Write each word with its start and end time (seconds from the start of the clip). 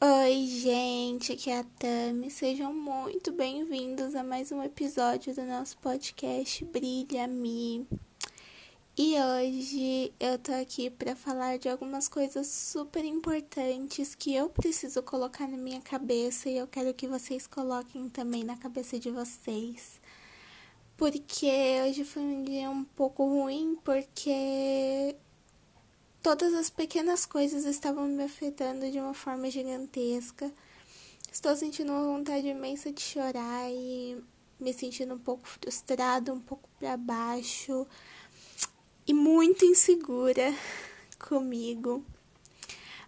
Oi, 0.00 0.46
gente, 0.46 1.32
aqui 1.32 1.50
é 1.50 1.58
a 1.58 1.64
Tami. 1.64 2.30
Sejam 2.30 2.72
muito 2.72 3.32
bem-vindos 3.32 4.14
a 4.14 4.22
mais 4.22 4.52
um 4.52 4.62
episódio 4.62 5.34
do 5.34 5.42
nosso 5.42 5.76
podcast 5.78 6.64
Brilha 6.66 7.26
Me. 7.26 7.84
E 8.96 9.16
hoje 9.20 10.12
eu 10.20 10.38
tô 10.38 10.52
aqui 10.52 10.88
para 10.88 11.16
falar 11.16 11.58
de 11.58 11.68
algumas 11.68 12.08
coisas 12.08 12.46
super 12.46 13.04
importantes 13.04 14.14
que 14.14 14.32
eu 14.32 14.48
preciso 14.48 15.02
colocar 15.02 15.48
na 15.48 15.56
minha 15.56 15.80
cabeça 15.80 16.48
e 16.48 16.58
eu 16.58 16.68
quero 16.68 16.94
que 16.94 17.08
vocês 17.08 17.48
coloquem 17.48 18.08
também 18.08 18.44
na 18.44 18.56
cabeça 18.56 19.00
de 19.00 19.10
vocês. 19.10 20.00
Porque 20.96 21.50
hoje 21.84 22.04
foi 22.04 22.22
um 22.22 22.44
dia 22.44 22.70
um 22.70 22.84
pouco 22.84 23.24
ruim, 23.24 23.76
porque 23.82 25.16
Todas 26.22 26.52
as 26.52 26.68
pequenas 26.68 27.24
coisas 27.24 27.64
estavam 27.64 28.06
me 28.08 28.24
afetando 28.24 28.90
de 28.90 28.98
uma 28.98 29.14
forma 29.14 29.48
gigantesca. 29.48 30.52
Estou 31.30 31.54
sentindo 31.54 31.92
uma 31.92 32.04
vontade 32.04 32.48
imensa 32.48 32.90
de 32.90 33.00
chorar 33.00 33.70
e 33.70 34.20
me 34.58 34.72
sentindo 34.72 35.14
um 35.14 35.18
pouco 35.18 35.46
frustrada, 35.46 36.32
um 36.32 36.40
pouco 36.40 36.68
para 36.78 36.96
baixo 36.96 37.86
e 39.06 39.14
muito 39.14 39.64
insegura 39.64 40.52
comigo. 41.18 42.04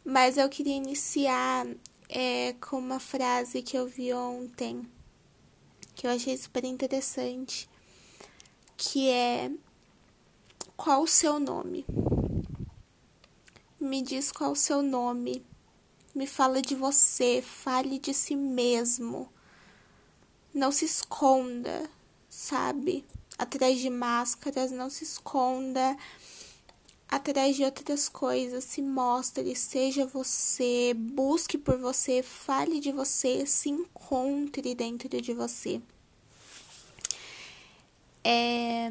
Mas 0.04 0.38
eu 0.38 0.48
queria 0.48 0.76
iniciar 0.76 1.66
é, 2.08 2.54
com 2.54 2.78
uma 2.78 3.00
frase 3.00 3.60
que 3.60 3.76
eu 3.76 3.86
vi 3.86 4.12
ontem, 4.14 4.88
que 5.94 6.06
eu 6.06 6.10
achei 6.10 6.36
super 6.36 6.64
interessante, 6.64 7.68
que 8.76 9.10
é 9.10 9.50
qual 10.76 11.02
o 11.02 11.08
seu 11.08 11.38
nome? 11.38 11.84
Me 13.90 14.02
diz 14.02 14.30
qual 14.30 14.52
o 14.52 14.56
seu 14.56 14.82
nome. 14.82 15.44
Me 16.14 16.24
fala 16.24 16.62
de 16.62 16.76
você, 16.76 17.42
fale 17.42 17.98
de 17.98 18.14
si 18.14 18.36
mesmo. 18.36 19.28
Não 20.54 20.70
se 20.70 20.84
esconda, 20.84 21.90
sabe? 22.28 23.04
Atrás 23.36 23.80
de 23.80 23.90
máscaras, 23.90 24.70
não 24.70 24.88
se 24.88 25.02
esconda 25.02 25.96
atrás 27.08 27.56
de 27.56 27.64
outras 27.64 28.08
coisas. 28.08 28.62
Se 28.62 28.80
mostre, 28.80 29.56
seja 29.56 30.06
você, 30.06 30.94
busque 30.96 31.58
por 31.58 31.76
você, 31.76 32.22
fale 32.22 32.78
de 32.78 32.92
você, 32.92 33.44
se 33.44 33.70
encontre 33.70 34.72
dentro 34.72 35.20
de 35.20 35.34
você. 35.34 35.82
É, 38.22 38.88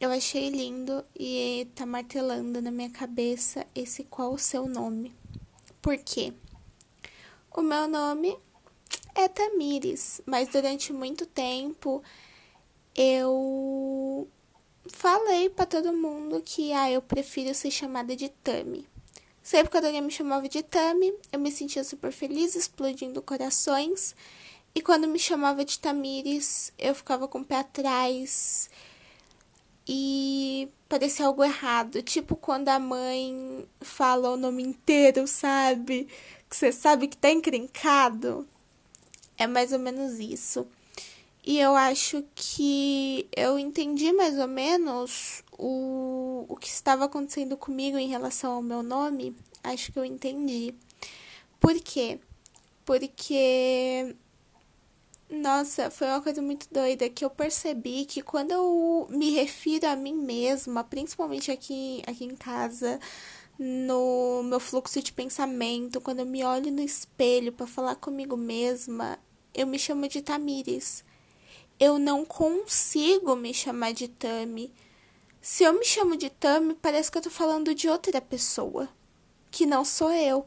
eu 0.00 0.10
achei 0.10 0.50
lindo 0.50 1.04
e 1.18 1.66
tá 1.74 1.86
martelando 1.86 2.60
na 2.60 2.70
minha 2.70 2.90
cabeça 2.90 3.66
esse 3.74 4.04
qual 4.04 4.32
o 4.32 4.38
seu 4.38 4.66
nome. 4.68 5.14
Por 5.80 5.96
quê? 5.98 6.32
O 7.54 7.62
meu 7.62 7.88
nome 7.88 8.36
é 9.14 9.26
Tamires, 9.28 10.20
mas 10.26 10.48
durante 10.48 10.92
muito 10.92 11.24
tempo 11.24 12.02
eu 12.94 14.28
falei 14.86 15.48
para 15.48 15.64
todo 15.64 15.92
mundo 15.92 16.42
que 16.44 16.72
ah, 16.72 16.90
eu 16.90 17.00
prefiro 17.00 17.54
ser 17.54 17.70
chamada 17.70 18.14
de 18.14 18.28
Tami. 18.28 18.86
Sempre 19.42 19.70
quando 19.70 19.86
alguém 19.86 20.02
me 20.02 20.10
chamava 20.10 20.48
de 20.48 20.62
Tami, 20.62 21.14
eu 21.32 21.38
me 21.38 21.50
sentia 21.50 21.84
super 21.84 22.12
feliz, 22.12 22.54
explodindo 22.54 23.22
corações. 23.22 24.14
E 24.74 24.82
quando 24.82 25.08
me 25.08 25.18
chamava 25.18 25.64
de 25.64 25.78
Tamires, 25.78 26.72
eu 26.78 26.94
ficava 26.94 27.26
com 27.26 27.38
o 27.38 27.44
pé 27.44 27.56
atrás 27.56 28.68
e 29.86 30.68
parecia 30.88 31.26
algo 31.26 31.44
errado. 31.44 32.02
Tipo 32.02 32.36
quando 32.36 32.68
a 32.68 32.78
mãe 32.78 33.66
fala 33.80 34.30
o 34.30 34.36
nome 34.36 34.62
inteiro, 34.62 35.26
sabe? 35.26 36.08
Que 36.48 36.56
você 36.56 36.72
sabe 36.72 37.08
que 37.08 37.16
tá 37.16 37.30
encrencado. 37.30 38.46
É 39.38 39.46
mais 39.46 39.72
ou 39.72 39.78
menos 39.78 40.18
isso. 40.18 40.66
E 41.44 41.60
eu 41.60 41.76
acho 41.76 42.24
que 42.34 43.28
eu 43.36 43.58
entendi 43.58 44.12
mais 44.12 44.36
ou 44.36 44.48
menos 44.48 45.44
o, 45.56 46.44
o 46.48 46.56
que 46.56 46.66
estava 46.66 47.04
acontecendo 47.04 47.56
comigo 47.56 47.96
em 47.96 48.08
relação 48.08 48.52
ao 48.52 48.62
meu 48.62 48.82
nome. 48.82 49.36
Acho 49.62 49.92
que 49.92 49.98
eu 49.98 50.04
entendi. 50.04 50.74
Por 51.60 51.80
quê? 51.80 52.18
Porque 52.84 54.16
nossa, 55.28 55.90
foi 55.90 56.06
uma 56.06 56.22
coisa 56.22 56.40
muito 56.40 56.68
doida 56.72 57.08
que 57.08 57.24
eu 57.24 57.30
percebi 57.30 58.04
que 58.04 58.22
quando 58.22 58.52
eu 58.52 59.08
me 59.10 59.30
refiro 59.30 59.86
a 59.88 59.96
mim 59.96 60.14
mesma, 60.14 60.84
principalmente 60.84 61.50
aqui, 61.50 62.02
aqui 62.06 62.24
em 62.24 62.36
casa, 62.36 63.00
no 63.58 64.42
meu 64.44 64.60
fluxo 64.60 65.02
de 65.02 65.12
pensamento, 65.12 66.00
quando 66.00 66.20
eu 66.20 66.26
me 66.26 66.44
olho 66.44 66.70
no 66.70 66.80
espelho 66.80 67.52
para 67.52 67.66
falar 67.66 67.96
comigo 67.96 68.36
mesma, 68.36 69.18
eu 69.52 69.66
me 69.66 69.78
chamo 69.78 70.06
de 70.08 70.22
Tamires. 70.22 71.04
Eu 71.78 71.98
não 71.98 72.24
consigo 72.24 73.34
me 73.34 73.52
chamar 73.52 73.92
de 73.92 74.08
Tami. 74.08 74.72
Se 75.40 75.64
eu 75.64 75.72
me 75.72 75.84
chamo 75.84 76.16
de 76.16 76.30
Tami, 76.30 76.74
parece 76.74 77.10
que 77.10 77.18
eu 77.18 77.22
tô 77.22 77.30
falando 77.30 77.74
de 77.74 77.88
outra 77.88 78.20
pessoa, 78.20 78.88
que 79.50 79.66
não 79.66 79.84
sou 79.84 80.12
eu. 80.12 80.46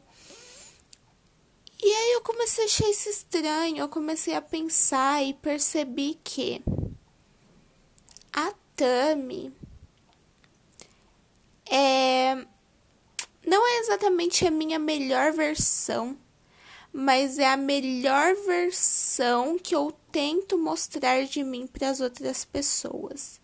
E 1.82 1.86
aí 1.86 2.12
eu 2.12 2.20
comecei 2.20 2.64
a 2.64 2.66
achar 2.66 2.90
isso 2.90 3.08
estranho, 3.08 3.78
eu 3.78 3.88
comecei 3.88 4.34
a 4.34 4.42
pensar 4.42 5.24
e 5.24 5.32
percebi 5.32 6.18
que 6.22 6.62
a 8.30 8.52
Tami 8.76 9.50
é 11.70 12.44
não 13.46 13.66
é 13.66 13.78
exatamente 13.78 14.46
a 14.46 14.50
minha 14.50 14.78
melhor 14.78 15.32
versão, 15.32 16.18
mas 16.92 17.38
é 17.38 17.46
a 17.46 17.56
melhor 17.56 18.34
versão 18.34 19.58
que 19.58 19.74
eu 19.74 19.90
tento 20.12 20.58
mostrar 20.58 21.24
de 21.24 21.42
mim 21.42 21.66
para 21.66 21.88
as 21.88 22.00
outras 22.00 22.44
pessoas. 22.44 23.40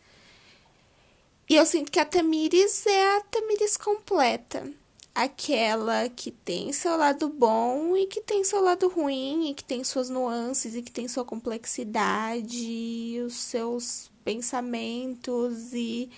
E 1.49 1.57
eu 1.57 1.65
sinto 1.65 1.91
que 1.91 1.99
a 1.99 2.05
Tamires 2.05 2.87
é 2.87 3.17
a 3.17 3.21
Tamires 3.23 3.79
completa 3.79 4.71
aquela 5.16 6.09
que 6.10 6.31
tem 6.31 6.71
seu 6.75 6.94
lado 6.94 7.31
bom 7.31 7.97
e 7.97 8.06
que 8.06 8.21
tem 8.21 8.44
seu 8.44 8.60
lado 8.62 8.87
ruim, 8.87 9.49
e 9.49 9.54
que 9.54 9.65
tem 9.65 9.82
suas 9.82 10.10
nuances, 10.10 10.77
e 10.77 10.82
que 10.82 10.93
tem 10.93 11.09
sua 11.09 11.25
complexidade, 11.25 13.19
os 13.25 13.34
seus 13.34 14.12
pensamentos 14.22 15.72
e 15.72 16.10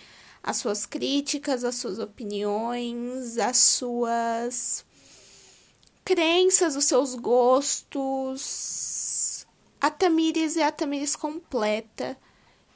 as 0.42 0.56
suas 0.56 0.84
críticas, 0.84 1.62
as 1.62 1.76
suas 1.76 2.00
opiniões, 2.00 3.38
as 3.38 3.58
suas 3.58 4.84
crenças, 6.04 6.74
os 6.74 6.86
seus 6.86 7.14
gostos. 7.14 8.66
A 9.80 9.92
Tamires 9.92 10.56
é 10.56 10.64
a 10.64 10.72
Tamires 10.72 11.14
completa. 11.14 12.18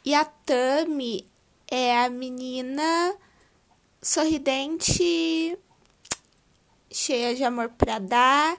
E 0.05 0.15
a 0.15 0.25
Tami 0.25 1.27
é 1.69 1.99
a 1.99 2.09
menina 2.09 3.17
sorridente 4.01 5.59
cheia 6.93 7.35
de 7.35 7.45
amor 7.45 7.69
para 7.71 7.99
dar, 7.99 8.59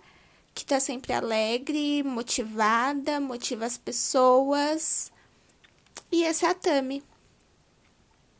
que 0.53 0.65
tá 0.65 0.79
sempre 0.79 1.13
alegre, 1.13 2.03
motivada, 2.03 3.19
motiva 3.19 3.65
as 3.65 3.77
pessoas. 3.77 5.11
E 6.11 6.23
essa 6.23 6.47
é 6.47 6.49
a 6.49 6.53
Tami. 6.53 7.03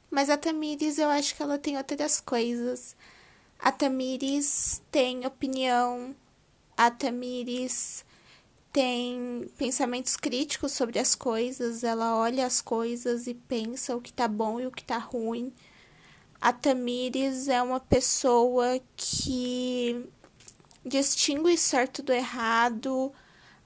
Mas 0.09 0.29
a 0.29 0.37
Tamires, 0.37 0.99
eu 0.99 1.09
acho 1.09 1.35
que 1.35 1.41
ela 1.41 1.57
tem 1.57 1.75
outras 1.75 2.21
coisas. 2.21 2.95
A 3.57 3.71
Tamires 3.71 4.81
tem 4.91 5.25
opinião, 5.25 6.15
a 6.77 6.91
Tamires 6.91 8.05
tem 8.71 9.49
pensamentos 9.57 10.17
críticos 10.17 10.71
sobre 10.71 10.99
as 10.99 11.15
coisas, 11.15 11.83
ela 11.83 12.17
olha 12.17 12.45
as 12.45 12.61
coisas 12.61 13.25
e 13.25 13.33
pensa 13.33 13.95
o 13.95 14.01
que 14.01 14.11
tá 14.11 14.27
bom 14.27 14.59
e 14.59 14.67
o 14.67 14.71
que 14.71 14.83
tá 14.83 14.97
ruim. 14.97 15.53
A 16.43 16.51
Tamires 16.51 17.47
é 17.47 17.61
uma 17.61 17.79
pessoa 17.79 18.77
que 18.97 20.09
distingue 20.85 21.57
certo 21.57 22.03
do 22.03 22.11
errado. 22.11 23.13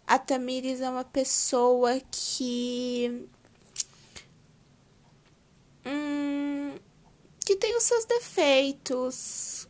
A 0.05 0.19
Tamires 0.19 0.79
é 0.79 0.87
uma 0.87 1.03
pessoa 1.03 1.99
que. 2.11 3.27
Hum, 5.83 6.75
que 7.43 7.55
tem 7.55 7.75
os 7.75 7.81
seus 7.81 8.05
defeitos. 8.05 9.67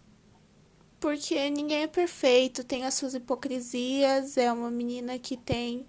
Porque 0.99 1.49
ninguém 1.49 1.83
é 1.83 1.87
perfeito, 1.87 2.61
tem 2.61 2.83
as 2.83 2.95
suas 2.95 3.13
hipocrisias. 3.13 4.35
É 4.35 4.51
uma 4.51 4.69
menina 4.69 5.17
que 5.17 5.37
tem. 5.37 5.87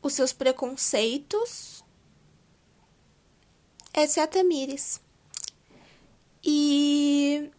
Os 0.00 0.14
seus 0.14 0.32
preconceitos 0.32 1.81
é 3.94 4.26
Tamires. 4.26 5.00
E 6.42 7.50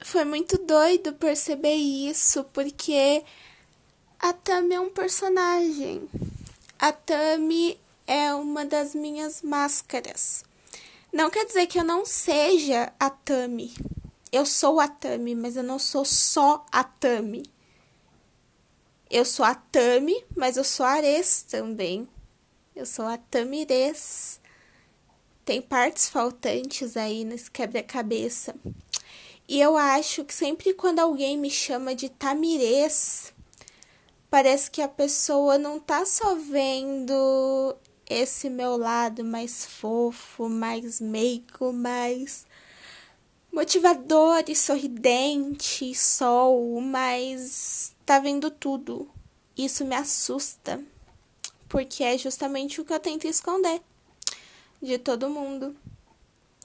foi 0.00 0.24
muito 0.24 0.58
doido 0.58 1.12
perceber 1.14 1.74
isso, 1.74 2.42
porque 2.52 3.22
a 4.18 4.32
Tami 4.32 4.74
é 4.74 4.80
um 4.80 4.90
personagem. 4.90 6.08
A 6.78 6.92
Tami 6.92 7.78
é 8.06 8.34
uma 8.34 8.64
das 8.64 8.94
minhas 8.94 9.42
máscaras. 9.42 10.44
Não 11.12 11.28
quer 11.30 11.44
dizer 11.44 11.66
que 11.66 11.78
eu 11.78 11.84
não 11.84 12.06
seja 12.06 12.92
a 12.98 13.10
Tami. 13.10 13.74
eu 14.32 14.46
sou 14.46 14.80
a 14.80 14.88
Tami, 14.88 15.34
mas 15.34 15.56
eu 15.56 15.62
não 15.62 15.78
sou 15.78 16.04
só 16.04 16.64
a 16.72 16.82
Tami. 16.82 17.44
Eu 19.10 19.24
sou 19.24 19.44
a 19.44 19.54
Tami, 19.54 20.24
mas 20.36 20.56
eu 20.56 20.64
sou 20.64 20.86
a 20.86 20.92
Ares 20.92 21.42
também. 21.42 22.08
Eu 22.74 22.86
sou 22.86 23.04
a 23.04 23.18
Tamires. 23.18 24.39
Tem 25.50 25.60
partes 25.60 26.08
faltantes 26.08 26.96
aí 26.96 27.24
nesse 27.24 27.50
quebra-cabeça. 27.50 28.54
E 29.48 29.60
eu 29.60 29.76
acho 29.76 30.24
que 30.24 30.32
sempre 30.32 30.72
quando 30.72 31.00
alguém 31.00 31.36
me 31.36 31.50
chama 31.50 31.92
de 31.92 32.08
Tamires, 32.08 33.34
parece 34.30 34.70
que 34.70 34.80
a 34.80 34.86
pessoa 34.86 35.58
não 35.58 35.80
tá 35.80 36.06
só 36.06 36.36
vendo 36.36 37.74
esse 38.08 38.48
meu 38.48 38.76
lado 38.76 39.24
mais 39.24 39.66
fofo, 39.66 40.48
mais 40.48 41.00
meigo, 41.00 41.72
mais 41.72 42.46
motivador 43.52 44.44
e 44.46 44.54
sorridente, 44.54 45.92
sol, 45.96 46.80
mas 46.80 47.92
tá 48.06 48.20
vendo 48.20 48.52
tudo. 48.52 49.10
Isso 49.58 49.84
me 49.84 49.96
assusta, 49.96 50.80
porque 51.68 52.04
é 52.04 52.16
justamente 52.16 52.80
o 52.80 52.84
que 52.84 52.92
eu 52.92 53.00
tento 53.00 53.26
esconder 53.26 53.82
de 54.80 54.98
todo 54.98 55.28
mundo 55.28 55.76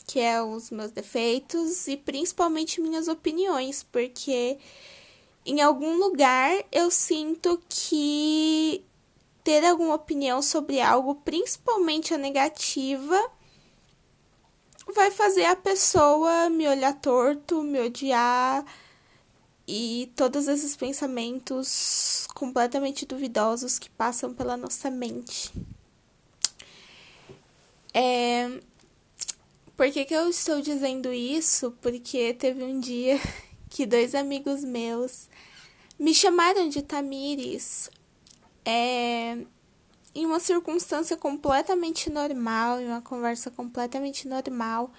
que 0.05 0.19
é 0.19 0.41
os 0.41 0.69
meus 0.69 0.91
defeitos 0.91 1.87
e 1.87 1.97
principalmente 1.97 2.79
minhas 2.79 3.07
opiniões, 3.07 3.83
porque 3.83 4.57
em 5.45 5.61
algum 5.61 5.97
lugar 5.97 6.63
eu 6.71 6.91
sinto 6.91 7.61
que 7.67 8.83
ter 9.43 9.65
alguma 9.65 9.95
opinião 9.95 10.41
sobre 10.41 10.79
algo, 10.79 11.15
principalmente 11.15 12.13
a 12.13 12.17
negativa, 12.17 13.19
vai 14.93 15.11
fazer 15.11 15.45
a 15.45 15.55
pessoa 15.55 16.49
me 16.49 16.67
olhar 16.67 16.93
torto, 16.93 17.63
me 17.63 17.79
odiar 17.79 18.65
e 19.67 20.11
todos 20.15 20.47
esses 20.47 20.75
pensamentos 20.75 22.27
completamente 22.35 23.05
duvidosos 23.05 23.79
que 23.79 23.89
passam 23.89 24.33
pela 24.33 24.55
nossa 24.55 24.91
mente. 24.91 25.51
É, 27.97 28.59
por 29.77 29.89
que, 29.89 30.03
que 30.03 30.13
eu 30.13 30.27
estou 30.29 30.59
dizendo 30.59 31.13
isso? 31.13 31.71
Porque 31.81 32.33
teve 32.33 32.61
um 32.61 32.77
dia 32.77 33.17
que 33.71 33.85
dois 33.85 34.13
amigos 34.13 34.65
meus 34.65 35.29
me 35.97 36.13
chamaram 36.13 36.67
de 36.67 36.81
Tamires 36.81 37.89
é, 38.65 39.37
em 40.13 40.25
uma 40.25 40.41
circunstância 40.41 41.15
completamente 41.15 42.09
normal, 42.09 42.81
em 42.81 42.87
uma 42.87 43.01
conversa 43.01 43.49
completamente 43.49 44.27
normal. 44.27 44.91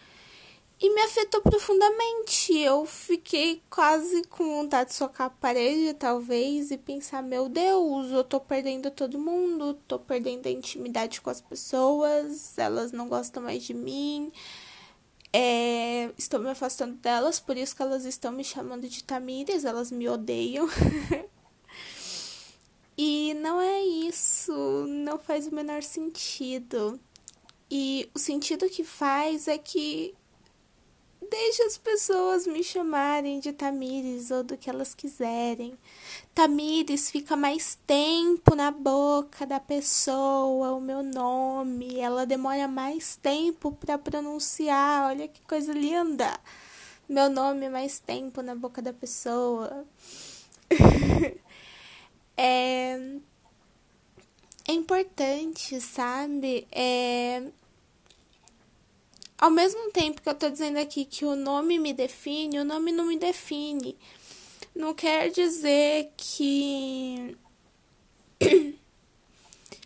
E 0.79 0.95
me 0.95 1.01
afetou 1.03 1.41
profundamente. 1.41 2.53
Eu 2.59 2.85
fiquei 2.85 3.63
quase 3.71 4.23
com 4.25 4.45
vontade 4.45 4.91
de 4.91 4.97
socar 4.97 5.29
a 5.29 5.31
parede, 5.31 5.95
talvez, 5.95 6.71
e 6.71 6.77
pensar: 6.77 7.23
meu 7.23 7.49
Deus, 7.49 8.11
eu 8.11 8.23
tô 8.23 8.39
perdendo 8.39 8.91
todo 8.91 9.19
mundo, 9.19 9.75
tô 9.89 9.99
perdendo 9.99 10.47
a 10.47 10.51
intimidade 10.51 11.21
com 11.21 11.31
as 11.31 11.41
pessoas, 11.41 12.59
elas 12.59 12.93
não 12.93 13.09
gostam 13.09 13.43
mais 13.43 13.63
de 13.63 13.73
mim. 13.73 14.31
É, 15.33 16.11
estou 16.17 16.41
me 16.41 16.51
afastando 16.51 16.95
delas, 16.97 17.41
por 17.41 17.57
isso 17.57 17.75
que 17.77 17.83
elas 17.83 18.05
estão 18.05 18.33
me 18.33 18.45
chamando 18.45 18.89
de 18.89 19.03
Tamires, 19.03 19.65
elas 19.65 19.91
me 19.91 20.09
odeiam. 20.09 20.69
e 22.97 23.35
não 23.35 23.61
é 23.61 23.81
isso, 23.83 24.53
não 24.89 25.19
faz 25.19 25.47
o 25.47 25.55
menor 25.55 25.83
sentido. 25.83 27.01
E 27.71 28.09
o 28.15 28.19
sentido 28.19 28.69
que 28.69 28.85
faz 28.85 29.49
é 29.49 29.59
que 29.59 30.15
Deixe 31.31 31.63
as 31.63 31.77
pessoas 31.77 32.47
me 32.47 32.63
chamarem 32.63 33.41
de 33.41 33.53
Tamires 33.53 34.31
ou 34.31 34.45
do 34.45 34.57
que 34.57 34.71
elas 34.71 34.95
quiserem. 34.95 35.77
Tamires 36.35 37.11
fica 37.11 37.35
mais 37.35 37.77
tempo 37.87 38.55
na 38.55 38.71
boca 38.71 39.47
da 39.47 39.59
pessoa, 39.59 40.73
o 40.73 40.81
meu 40.81 41.03
nome. 41.03 41.99
Ela 41.99 42.27
demora 42.27 42.69
mais 42.69 43.17
tempo 43.17 43.73
para 43.73 43.99
pronunciar. 43.99 45.11
Olha 45.11 45.27
que 45.27 45.41
coisa 45.43 45.73
linda. 45.73 46.39
Meu 47.09 47.29
nome 47.29 47.69
mais 47.69 47.99
tempo 47.99 48.43
na 48.43 48.55
boca 48.55 48.81
da 48.81 48.93
pessoa. 48.93 49.85
é, 52.37 52.99
é 54.69 54.73
importante, 54.73 55.81
sabe? 55.81 56.69
É 56.71 57.43
ao 59.39 59.51
mesmo 59.51 59.91
tempo 59.91 60.23
que 60.23 60.29
eu 60.29 60.35
tô 60.35 60.49
dizendo 60.49 60.79
aqui 60.79 61.05
que 61.05 61.25
o 61.25 61.37
nome 61.37 61.79
me 61.79 61.93
define, 61.93 62.59
o 62.59 62.65
nome 62.65 62.93
não 62.93 63.05
me 63.05 63.19
define. 63.19 63.97
Não 64.75 64.95
quer 64.95 65.31
dizer 65.31 66.13
que 66.17 67.37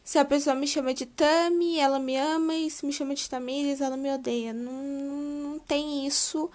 se 0.04 0.18
a 0.18 0.24
pessoa 0.24 0.56
me 0.56 0.66
chama 0.66 0.92
de 0.92 1.06
Tami, 1.06 1.78
ela 1.78 1.98
me 1.98 2.16
ama, 2.16 2.54
e 2.54 2.70
se 2.70 2.84
me 2.84 2.92
chama 2.92 3.14
de 3.14 3.28
Tamires, 3.28 3.80
ela 3.80 3.96
me 3.96 4.12
odeia. 4.12 4.52
Não, 4.52 4.72
não 4.72 5.58
tem 5.60 6.06
isso. 6.06 6.50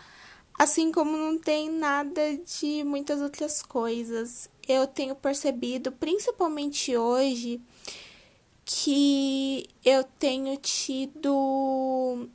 Assim 0.58 0.92
como 0.92 1.18
não 1.18 1.38
tem 1.38 1.70
nada 1.70 2.38
de 2.38 2.84
muitas 2.84 3.22
outras 3.22 3.62
coisas. 3.62 4.50
Eu 4.68 4.88
tenho 4.88 5.16
percebido, 5.16 5.92
principalmente 5.92 6.96
hoje, 6.98 7.62
que 8.66 9.68
eu 9.84 10.04
tenho 10.04 10.58
tido 10.58 12.28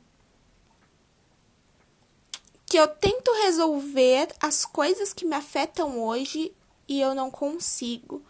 que 2.71 2.77
eu 2.77 2.87
tento 2.87 3.29
resolver 3.43 4.29
as 4.39 4.63
coisas 4.63 5.11
que 5.11 5.25
me 5.25 5.35
afetam 5.35 6.01
hoje 6.01 6.53
e 6.87 7.01
eu 7.01 7.13
não 7.13 7.29
consigo. 7.29 8.23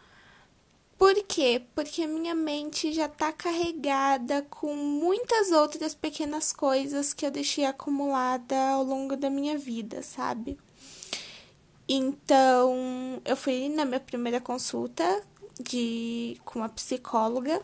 Por 0.97 1.13
quê? 1.25 1.61
Porque 1.75 2.07
minha 2.07 2.33
mente 2.33 2.91
já 2.91 3.07
tá 3.07 3.31
carregada 3.31 4.41
com 4.49 4.75
muitas 4.75 5.51
outras 5.51 5.93
pequenas 5.93 6.51
coisas 6.51 7.13
que 7.13 7.23
eu 7.23 7.29
deixei 7.29 7.65
acumulada 7.65 8.59
ao 8.69 8.83
longo 8.83 9.15
da 9.15 9.29
minha 9.29 9.59
vida, 9.59 10.01
sabe? 10.01 10.57
Então, 11.87 13.21
eu 13.23 13.37
fui 13.37 13.69
na 13.69 13.85
minha 13.85 13.99
primeira 13.99 14.41
consulta 14.41 15.23
de 15.59 16.41
com 16.43 16.57
uma 16.57 16.69
psicóloga 16.69 17.61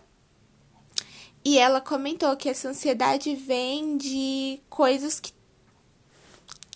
e 1.43 1.57
ela 1.57 1.81
comentou 1.81 2.37
que 2.37 2.49
essa 2.49 2.69
ansiedade 2.69 3.33
vem 3.33 3.97
de 3.97 4.61
coisas 4.69 5.19
que 5.19 5.36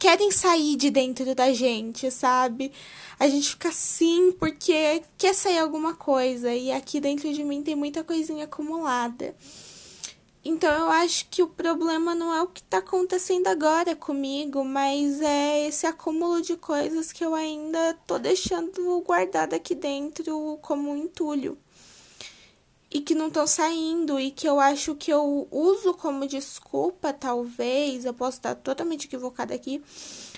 querem 0.02 0.32
sair 0.32 0.78
de 0.78 0.90
dentro 0.90 1.36
da 1.36 1.54
gente, 1.54 2.10
sabe? 2.10 2.72
A 3.20 3.28
gente 3.28 3.52
fica 3.52 3.70
assim 3.70 4.32
porque 4.32 5.04
quer 5.16 5.36
sair 5.36 5.60
alguma 5.60 5.94
coisa 5.94 6.52
e 6.52 6.72
aqui 6.72 7.00
dentro 7.00 7.32
de 7.32 7.44
mim 7.44 7.62
tem 7.62 7.76
muita 7.76 8.04
coisinha 8.04 8.46
acumulada. 8.46 9.36
Então 10.44 10.72
eu 10.72 10.90
acho 10.90 11.28
que 11.30 11.44
o 11.44 11.48
problema 11.48 12.16
não 12.16 12.34
é 12.34 12.42
o 12.42 12.48
que 12.48 12.62
está 12.62 12.80
acontecendo 12.80 13.46
agora 13.46 13.96
comigo, 13.96 14.66
mas 14.66 15.22
é 15.22 15.68
esse 15.68 15.86
acúmulo 15.86 16.42
de 16.42 16.58
coisas 16.58 17.12
que 17.12 17.24
eu 17.24 17.36
ainda 17.36 17.96
tô 18.08 18.18
deixando 18.18 19.00
guardado 19.02 19.54
aqui 19.54 19.76
dentro 19.76 20.58
como 20.64 20.90
um 20.90 20.98
entulho 20.98 21.60
e 22.92 23.00
que 23.00 23.16
não 23.16 23.28
estão 23.28 23.48
saindo 23.48 24.20
e 24.20 24.32
que 24.32 24.48
eu 24.48 24.60
acho 24.60 24.96
que 24.96 25.12
eu 25.12 25.48
uso 25.50 25.94
como 25.94 26.28
desculpa, 26.28 27.14
talvez, 27.14 28.04
eu 28.04 28.14
posso 28.14 28.38
estar 28.38 28.54
totalmente 28.56 29.06
equivocada 29.06 29.54
aqui, 29.54 29.82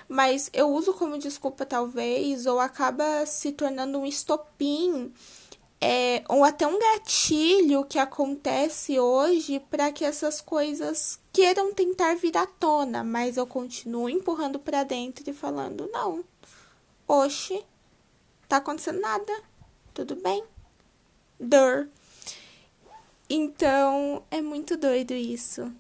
mas 0.08 0.52
eu 0.54 0.70
uso 0.70 0.94
como 0.94 1.18
desculpa, 1.18 1.66
talvez, 1.66 2.46
ou 2.46 2.60
acaba 2.60 3.26
se 3.26 3.52
tornando 3.52 3.98
um 3.98 4.06
estopim. 4.06 5.12
É, 5.86 6.24
ou 6.30 6.46
até 6.46 6.66
um 6.66 6.80
gatilho 6.80 7.84
que 7.84 8.00
acontece 8.00 8.98
hoje 8.98 9.60
para 9.60 9.92
que 9.92 10.06
essas 10.06 10.40
coisas 10.40 11.20
queiram 11.34 11.74
tentar 11.74 12.16
vir 12.16 12.38
à 12.38 12.46
tona, 12.46 13.04
mas 13.04 13.36
eu 13.36 13.46
continuo 13.46 14.10
empurrando 14.10 14.60
para 14.60 14.86
dentro 14.86 15.30
e 15.30 15.34
falando: 15.34 15.90
não, 15.92 16.24
oxe, 17.06 17.62
tá 18.48 18.58
acontecendo 18.58 19.02
nada, 19.02 19.34
tudo 19.94 20.16
bem. 20.16 20.42
Dur. 21.38 21.90
Então, 23.36 24.22
é 24.30 24.44
muito 24.44 24.78
doido 24.78 25.12
isso. 25.12 25.74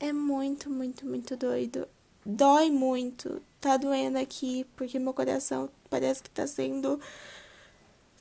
É 0.00 0.12
muito, 0.12 0.68
muito, 0.68 1.06
muito 1.06 1.36
doido. 1.36 1.86
Dói 2.24 2.68
muito. 2.68 3.40
Tá 3.60 3.76
doendo 3.76 4.18
aqui, 4.18 4.66
porque 4.74 4.98
meu 4.98 5.14
coração 5.14 5.70
parece 5.88 6.20
que 6.20 6.30
tá 6.30 6.48
sendo. 6.48 6.98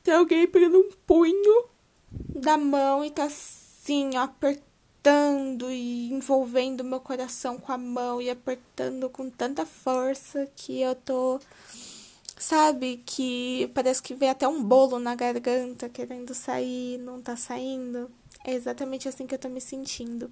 Tem 0.03 0.13
alguém 0.13 0.45
pegando 0.45 0.77
um 0.77 0.91
punho 1.07 1.65
da 2.11 2.59
mão 2.59 3.03
e 3.03 3.09
tá 3.09 3.23
assim, 3.23 4.15
apertando 4.17 5.71
e 5.71 6.13
envolvendo 6.13 6.83
meu 6.83 6.99
coração 6.99 7.57
com 7.57 7.71
a 7.71 7.79
mão 7.79 8.21
e 8.21 8.29
apertando 8.29 9.09
com 9.09 9.31
tanta 9.31 9.65
força 9.65 10.47
que 10.55 10.79
eu 10.79 10.93
tô. 10.93 11.39
Sabe, 12.37 13.01
que 13.03 13.71
parece 13.73 14.03
que 14.03 14.13
vem 14.13 14.29
até 14.29 14.47
um 14.47 14.61
bolo 14.63 14.99
na 14.99 15.15
garganta 15.15 15.89
querendo 15.89 16.35
sair, 16.35 16.99
não 16.99 17.19
tá 17.19 17.35
saindo. 17.35 18.11
É 18.47 18.53
exatamente 18.53 19.09
assim 19.09 19.25
que 19.25 19.33
eu 19.33 19.39
tô 19.39 19.49
me 19.49 19.59
sentindo. 19.59 20.31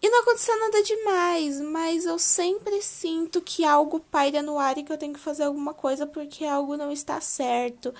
E 0.00 0.10
não 0.10 0.20
aconteceu 0.20 0.60
nada 0.60 0.82
demais, 0.82 1.58
mas 1.58 2.04
eu 2.04 2.18
sempre 2.18 2.82
sinto 2.82 3.40
que 3.40 3.64
algo 3.64 3.98
paira 3.98 4.42
no 4.42 4.58
ar 4.58 4.76
e 4.76 4.84
que 4.84 4.92
eu 4.92 4.98
tenho 4.98 5.14
que 5.14 5.18
fazer 5.18 5.44
alguma 5.44 5.72
coisa 5.72 6.06
porque 6.06 6.44
algo 6.44 6.76
não 6.76 6.92
está 6.92 7.18
certo. 7.18 7.94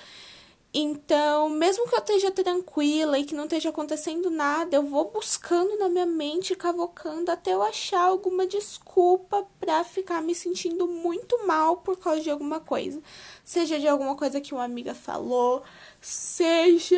Então, 0.71 1.49
mesmo 1.49 1.89
que 1.89 1.95
eu 1.95 1.99
esteja 1.99 2.29
tranquila 2.29 3.17
e 3.17 3.25
que 3.25 3.33
não 3.33 3.45
esteja 3.45 3.69
acontecendo 3.69 4.29
nada, 4.29 4.75
eu 4.75 4.83
vou 4.83 5.09
buscando 5.09 5.75
na 5.79 5.89
minha 5.89 6.05
mente, 6.05 6.55
cavocando 6.55 7.31
até 7.31 7.53
eu 7.53 7.63
achar 7.63 8.01
alguma 8.01 8.45
desculpa 8.45 9.47
para 9.59 9.83
ficar 9.83 10.21
me 10.21 10.35
sentindo 10.35 10.87
muito 10.87 11.47
mal 11.47 11.77
por 11.77 11.97
causa 11.97 12.21
de 12.21 12.29
alguma 12.29 12.59
coisa. 12.59 13.01
Seja 13.43 13.79
de 13.79 13.87
alguma 13.87 14.15
coisa 14.15 14.39
que 14.39 14.53
uma 14.53 14.63
amiga 14.63 14.93
falou, 14.93 15.63
seja 15.99 16.95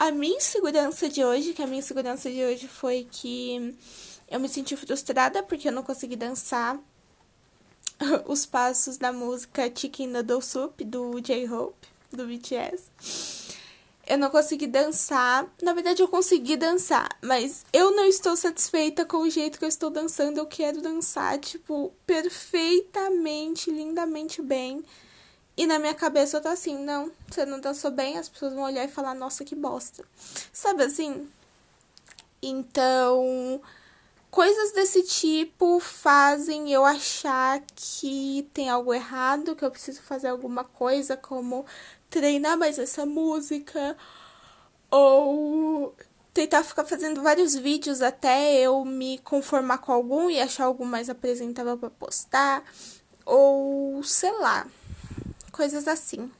a 0.00 0.10
minha 0.10 0.38
insegurança 0.38 1.10
de 1.10 1.22
hoje, 1.22 1.52
que 1.52 1.62
a 1.62 1.66
minha 1.66 1.80
insegurança 1.80 2.30
de 2.30 2.42
hoje 2.42 2.66
foi 2.66 3.06
que 3.10 3.76
eu 4.30 4.40
me 4.40 4.48
senti 4.48 4.74
frustrada 4.74 5.42
porque 5.42 5.68
eu 5.68 5.72
não 5.72 5.82
consegui 5.82 6.16
dançar 6.16 6.80
os 8.26 8.46
passos 8.46 8.96
da 8.96 9.12
música 9.12 9.70
Chicken 9.72 10.08
Noodle 10.08 10.40
Soup 10.40 10.82
do 10.82 11.20
J-Hope, 11.20 11.86
do 12.10 12.26
BTS. 12.26 12.84
Eu 14.06 14.16
não 14.16 14.30
consegui 14.30 14.66
dançar. 14.66 15.46
Na 15.62 15.74
verdade, 15.74 16.00
eu 16.00 16.08
consegui 16.08 16.56
dançar, 16.56 17.06
mas 17.20 17.66
eu 17.70 17.94
não 17.94 18.06
estou 18.06 18.34
satisfeita 18.36 19.04
com 19.04 19.18
o 19.18 19.28
jeito 19.28 19.58
que 19.58 19.66
eu 19.66 19.68
estou 19.68 19.90
dançando. 19.90 20.38
Eu 20.38 20.46
quero 20.46 20.80
dançar, 20.80 21.38
tipo, 21.38 21.92
perfeitamente, 22.06 23.70
lindamente 23.70 24.40
bem. 24.40 24.82
E 25.60 25.66
na 25.66 25.78
minha 25.78 25.92
cabeça 25.92 26.38
eu 26.38 26.40
tô 26.40 26.48
assim: 26.48 26.82
não, 26.82 27.12
você 27.28 27.44
não 27.44 27.60
dançou 27.60 27.90
bem, 27.90 28.16
as 28.16 28.30
pessoas 28.30 28.54
vão 28.54 28.62
olhar 28.62 28.82
e 28.82 28.88
falar, 28.88 29.14
nossa, 29.14 29.44
que 29.44 29.54
bosta. 29.54 30.02
Sabe 30.50 30.84
assim? 30.84 31.28
Então 32.42 33.60
Coisas 34.30 34.72
desse 34.72 35.02
tipo 35.02 35.78
fazem 35.78 36.72
eu 36.72 36.82
achar 36.82 37.60
que 37.76 38.48
tem 38.54 38.70
algo 38.70 38.94
errado, 38.94 39.54
que 39.54 39.62
eu 39.62 39.70
preciso 39.70 40.00
fazer 40.00 40.28
alguma 40.28 40.64
coisa, 40.64 41.14
como 41.14 41.66
treinar 42.08 42.56
mais 42.56 42.78
essa 42.78 43.04
música, 43.04 43.96
ou 44.90 45.94
tentar 46.32 46.62
ficar 46.62 46.84
fazendo 46.86 47.22
vários 47.22 47.54
vídeos 47.54 48.00
até 48.00 48.54
eu 48.54 48.82
me 48.84 49.18
conformar 49.18 49.78
com 49.78 49.92
algum 49.92 50.30
e 50.30 50.40
achar 50.40 50.64
algo 50.64 50.86
mais 50.86 51.10
apresentável 51.10 51.76
para 51.76 51.90
postar, 51.90 52.62
ou 53.26 54.02
sei 54.04 54.32
lá, 54.38 54.66
coisas 55.50 55.86
assim. 55.88 56.30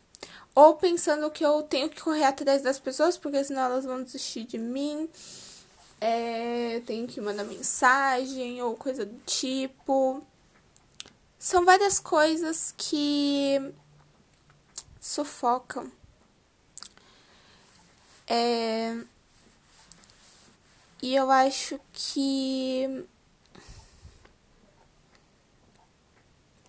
Ou 0.54 0.74
pensando 0.76 1.30
que 1.30 1.44
eu 1.44 1.62
tenho 1.62 1.88
que 1.88 2.00
correr 2.00 2.24
atrás 2.24 2.62
das 2.62 2.78
pessoas 2.78 3.16
porque 3.16 3.42
senão 3.44 3.62
elas 3.62 3.84
vão 3.84 4.02
desistir 4.02 4.44
de 4.44 4.58
mim 4.58 5.08
é, 6.00 6.80
tenho 6.86 7.06
que 7.06 7.20
mandar 7.20 7.44
mensagem 7.44 8.62
ou 8.62 8.74
coisa 8.76 9.04
do 9.04 9.18
tipo. 9.20 10.22
São 11.38 11.64
várias 11.64 11.98
coisas 11.98 12.74
que 12.76 13.72
sufocam. 15.00 15.90
É, 18.26 18.96
e 21.02 21.14
eu 21.14 21.30
acho 21.30 21.80
que 21.92 23.04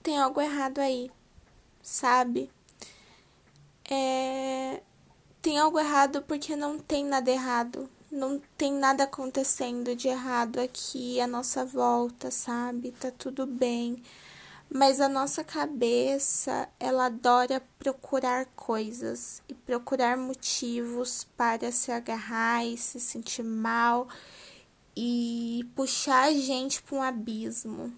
tem 0.02 0.18
algo 0.18 0.42
errado 0.42 0.80
aí, 0.80 1.12
sabe? 1.92 2.50
É, 3.90 4.82
tem 5.42 5.58
algo 5.58 5.80
errado 5.80 6.22
porque 6.22 6.56
não 6.56 6.80
tem 6.80 7.04
nada 7.04 7.30
errado 7.30 7.90
não 8.12 8.42
tem 8.58 8.74
nada 8.74 9.06
acontecendo 9.06 9.96
de 9.96 10.10
errado 10.10 10.60
aqui 10.60 11.22
à 11.22 11.26
nossa 11.26 11.64
volta, 11.66 12.30
sabe? 12.30 12.92
Tá 12.92 13.10
tudo 13.10 13.46
bem. 13.46 14.04
Mas 14.70 15.00
a 15.00 15.08
nossa 15.08 15.44
cabeça, 15.44 16.68
ela 16.80 17.06
adora 17.06 17.64
procurar 17.80 18.46
coisas 18.56 19.42
e 19.48 19.54
procurar 19.54 20.18
motivos 20.18 21.26
para 21.38 21.72
se 21.72 21.92
agarrar 21.92 22.66
e 22.66 22.78
se 22.78 23.00
sentir 23.00 23.44
mal 23.44 24.08
e 24.96 25.66
puxar 25.76 26.28
a 26.28 26.34
gente 26.34 26.82
para 26.84 26.98
um 26.98 27.02
abismo. 27.02 27.94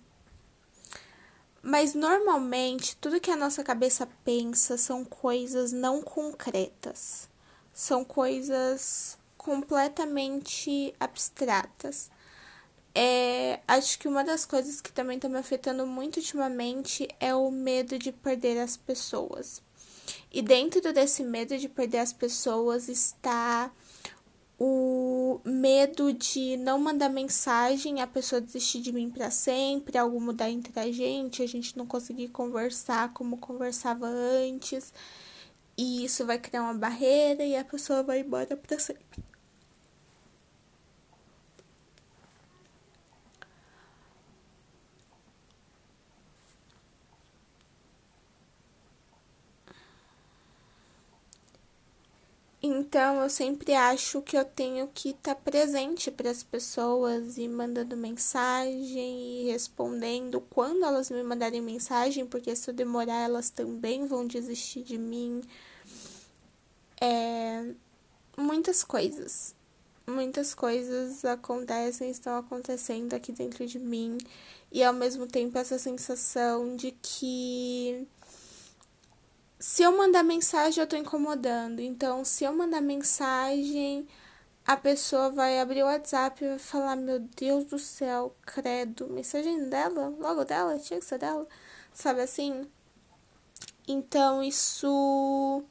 Mas 1.66 1.94
normalmente, 1.94 2.98
tudo 2.98 3.22
que 3.22 3.32
a 3.32 3.38
nossa 3.38 3.64
cabeça 3.64 4.06
pensa 4.26 4.78
são 4.78 5.06
coisas 5.06 5.72
não 5.72 6.02
concretas. 6.02 7.30
São 7.72 8.04
coisas 8.04 9.18
completamente 9.38 10.94
abstratas. 11.00 12.12
É, 12.94 13.62
acho 13.66 13.98
que 13.98 14.10
uma 14.10 14.26
das 14.26 14.46
coisas 14.46 14.82
que 14.82 14.92
também 14.92 15.16
está 15.16 15.30
me 15.30 15.38
afetando 15.38 15.88
muito 15.88 16.18
ultimamente 16.18 17.08
é 17.18 17.34
o 17.34 17.50
medo 17.50 17.98
de 17.98 18.12
perder 18.12 18.60
as 18.60 18.76
pessoas. 18.76 19.62
E 20.34 20.42
dentro 20.42 20.92
desse 20.92 21.24
medo 21.24 21.58
de 21.58 21.70
perder 21.70 22.00
as 22.00 22.12
pessoas 22.12 22.90
está 22.90 23.72
o 24.60 25.42
medo 25.44 26.14
de 26.14 26.58
não 26.58 26.80
mandar 26.80 27.10
mensagem, 27.10 28.02
a 28.02 28.08
pessoa 28.08 28.42
desistir 28.42 28.82
de 28.82 28.92
mim 28.92 29.10
para 29.10 29.32
sempre, 29.32 29.98
algo 29.98 30.20
mudar 30.22 30.50
entre 30.50 30.80
a 30.80 30.92
gente, 30.92 31.42
a 31.42 31.48
gente 31.48 31.78
não 31.78 31.86
conseguir 31.86 32.30
conversar 32.30 33.14
como 33.14 33.38
conversava 33.38 34.08
antes. 34.08 34.94
E 35.78 36.06
isso 36.06 36.26
vai 36.26 36.38
criar 36.38 36.64
uma 36.64 36.74
barreira 36.74 37.44
e 37.44 37.56
a 37.56 37.66
pessoa 37.66 38.04
vai 38.04 38.22
embora 38.22 38.56
para 38.56 38.80
sempre. 38.80 39.33
Então, 52.66 53.22
eu 53.22 53.30
sempre 53.30 53.74
acho 53.74 54.22
que 54.22 54.38
eu 54.38 54.46
tenho 54.46 54.88
que 54.88 55.10
estar 55.10 55.36
tá 55.36 55.42
presente 55.42 56.10
para 56.10 56.30
as 56.32 56.44
pessoas 56.44 57.38
e 57.38 57.46
mandando 57.46 57.98
mensagem 57.98 59.42
e 59.42 59.52
respondendo 59.52 60.40
quando 60.40 60.86
elas 60.86 61.10
me 61.12 61.22
mandarem 61.24 61.62
mensagem, 61.62 62.26
porque 62.26 62.56
se 62.56 62.70
eu 62.70 62.74
demorar, 62.74 63.20
elas 63.26 63.50
também 63.50 64.08
vão 64.08 64.26
desistir 64.26 64.82
de 64.82 64.98
mim. 64.98 65.42
É, 67.02 67.74
muitas 68.38 68.82
coisas. 68.82 69.54
Muitas 70.08 70.54
coisas 70.54 71.26
acontecem, 71.26 72.10
estão 72.10 72.38
acontecendo 72.38 73.14
aqui 73.14 73.34
dentro 73.34 73.66
de 73.68 73.78
mim, 73.80 74.18
e 74.72 74.82
ao 74.84 74.94
mesmo 74.94 75.28
tempo 75.28 75.58
essa 75.58 75.78
sensação 75.78 76.78
de 76.78 76.92
que 77.02 78.08
se 79.60 79.84
eu 79.84 79.96
mandar 79.96 80.24
mensagem, 80.24 80.82
eu 80.82 80.88
tô 80.88 80.96
incomodando. 80.96 81.80
Então, 81.80 82.26
se 82.26 82.44
eu 82.44 82.54
mandar 82.54 82.82
mensagem, 82.82 84.08
a 84.66 84.78
pessoa 84.78 85.30
vai 85.30 85.60
abrir 85.60 85.84
o 85.84 85.88
WhatsApp 85.88 86.44
e 86.44 86.50
vai 86.50 86.60
falar: 86.60 86.96
Meu 86.96 87.20
Deus 87.20 87.66
do 87.66 87.80
céu, 87.80 88.36
credo. 88.46 89.08
Mensagem 89.10 89.70
dela? 89.70 90.14
Logo 90.20 90.44
dela? 90.46 90.80
Tinha 90.80 91.00
que 91.00 91.06
ser 91.06 91.20
dela? 91.20 91.48
Sabe 91.94 92.22
assim? 92.22 92.68
Então, 93.88 94.42
isso 94.44 95.64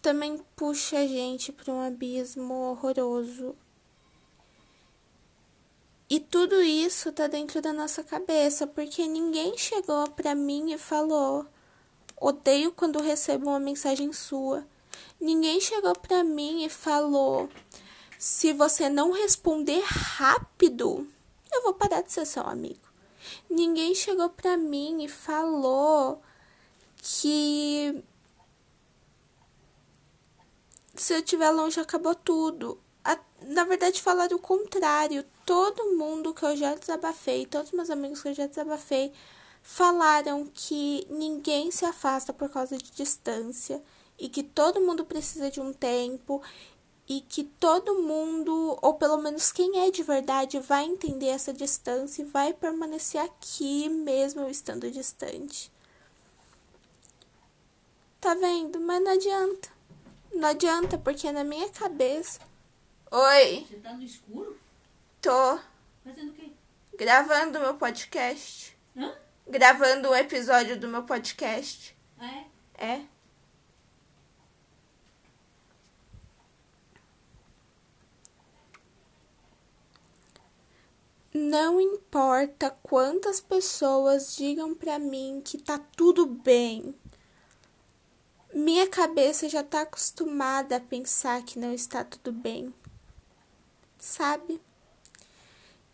também 0.00 0.38
puxa 0.56 0.98
a 0.98 1.06
gente 1.06 1.52
para 1.52 1.72
um 1.72 1.80
abismo 1.80 2.54
horroroso. 2.54 3.54
E 6.08 6.18
tudo 6.18 6.60
isso 6.60 7.12
tá 7.12 7.26
dentro 7.28 7.60
da 7.62 7.72
nossa 7.72 8.02
cabeça, 8.02 8.66
porque 8.66 9.06
ninguém 9.06 9.56
chegou 9.56 10.10
para 10.10 10.34
mim 10.34 10.72
e 10.72 10.78
falou 10.78 11.46
Odeio 12.20 12.70
quando 12.70 13.02
recebo 13.02 13.48
uma 13.48 13.58
mensagem 13.58 14.12
sua. 14.12 14.66
Ninguém 15.18 15.58
chegou 15.58 15.94
para 15.94 16.22
mim 16.22 16.64
e 16.64 16.68
falou: 16.68 17.48
se 18.18 18.52
você 18.52 18.90
não 18.90 19.10
responder 19.12 19.82
rápido, 19.86 21.08
eu 21.50 21.62
vou 21.62 21.72
parar 21.72 22.02
de 22.02 22.12
ser 22.12 22.26
seu 22.26 22.42
amigo. 22.42 22.88
Ninguém 23.48 23.94
chegou 23.94 24.28
para 24.28 24.56
mim 24.58 25.02
e 25.02 25.08
falou 25.08 26.22
que 26.96 28.04
se 30.94 31.14
eu 31.14 31.18
estiver 31.18 31.50
longe 31.50 31.80
acabou 31.80 32.14
tudo. 32.14 32.78
Na 33.42 33.64
verdade, 33.64 34.02
falaram 34.02 34.36
o 34.36 34.40
contrário. 34.40 35.24
Todo 35.46 35.96
mundo 35.96 36.34
que 36.34 36.44
eu 36.44 36.54
já 36.54 36.74
desabafei, 36.74 37.46
todos 37.46 37.72
meus 37.72 37.88
amigos 37.88 38.20
que 38.20 38.28
eu 38.28 38.34
já 38.34 38.46
desabafei, 38.46 39.10
falaram 39.72 40.44
que 40.52 41.06
ninguém 41.08 41.70
se 41.70 41.84
afasta 41.84 42.32
por 42.32 42.50
causa 42.50 42.76
de 42.76 42.90
distância 42.90 43.80
e 44.18 44.28
que 44.28 44.42
todo 44.42 44.80
mundo 44.80 45.04
precisa 45.04 45.48
de 45.48 45.60
um 45.60 45.72
tempo 45.72 46.42
e 47.08 47.20
que 47.20 47.44
todo 47.44 48.02
mundo, 48.02 48.76
ou 48.82 48.94
pelo 48.94 49.16
menos 49.18 49.52
quem 49.52 49.78
é 49.86 49.90
de 49.92 50.02
verdade, 50.02 50.58
vai 50.58 50.84
entender 50.84 51.28
essa 51.28 51.52
distância 51.52 52.22
e 52.22 52.24
vai 52.24 52.52
permanecer 52.52 53.20
aqui 53.20 53.88
mesmo 53.88 54.48
estando 54.48 54.90
distante. 54.90 55.70
Tá 58.20 58.34
vendo? 58.34 58.80
Mas 58.80 59.00
não 59.04 59.12
adianta. 59.12 59.68
Não 60.34 60.48
adianta, 60.48 60.98
porque 60.98 61.30
na 61.30 61.44
minha 61.44 61.68
cabeça 61.70 62.40
Oi, 63.10 63.66
Você 63.68 63.76
tá 63.76 63.92
no 63.92 64.02
escuro? 64.02 64.58
tô 65.22 65.58
Fazendo 66.04 66.30
o 66.30 66.34
quê? 66.34 66.50
gravando 66.98 67.60
meu 67.60 67.74
podcast. 67.74 68.76
Hã? 68.96 69.14
Gravando 69.50 70.10
um 70.10 70.14
episódio 70.14 70.78
do 70.78 70.86
meu 70.86 71.02
podcast. 71.02 71.96
É? 72.78 72.86
É. 72.86 73.02
Não 81.34 81.80
importa 81.80 82.70
quantas 82.80 83.40
pessoas 83.40 84.36
digam 84.36 84.72
pra 84.72 85.00
mim 85.00 85.42
que 85.44 85.58
tá 85.58 85.80
tudo 85.96 86.26
bem. 86.26 86.94
Minha 88.54 88.88
cabeça 88.88 89.48
já 89.48 89.64
tá 89.64 89.80
acostumada 89.80 90.76
a 90.76 90.80
pensar 90.80 91.42
que 91.42 91.58
não 91.58 91.74
está 91.74 92.04
tudo 92.04 92.30
bem. 92.30 92.72
Sabe? 93.98 94.60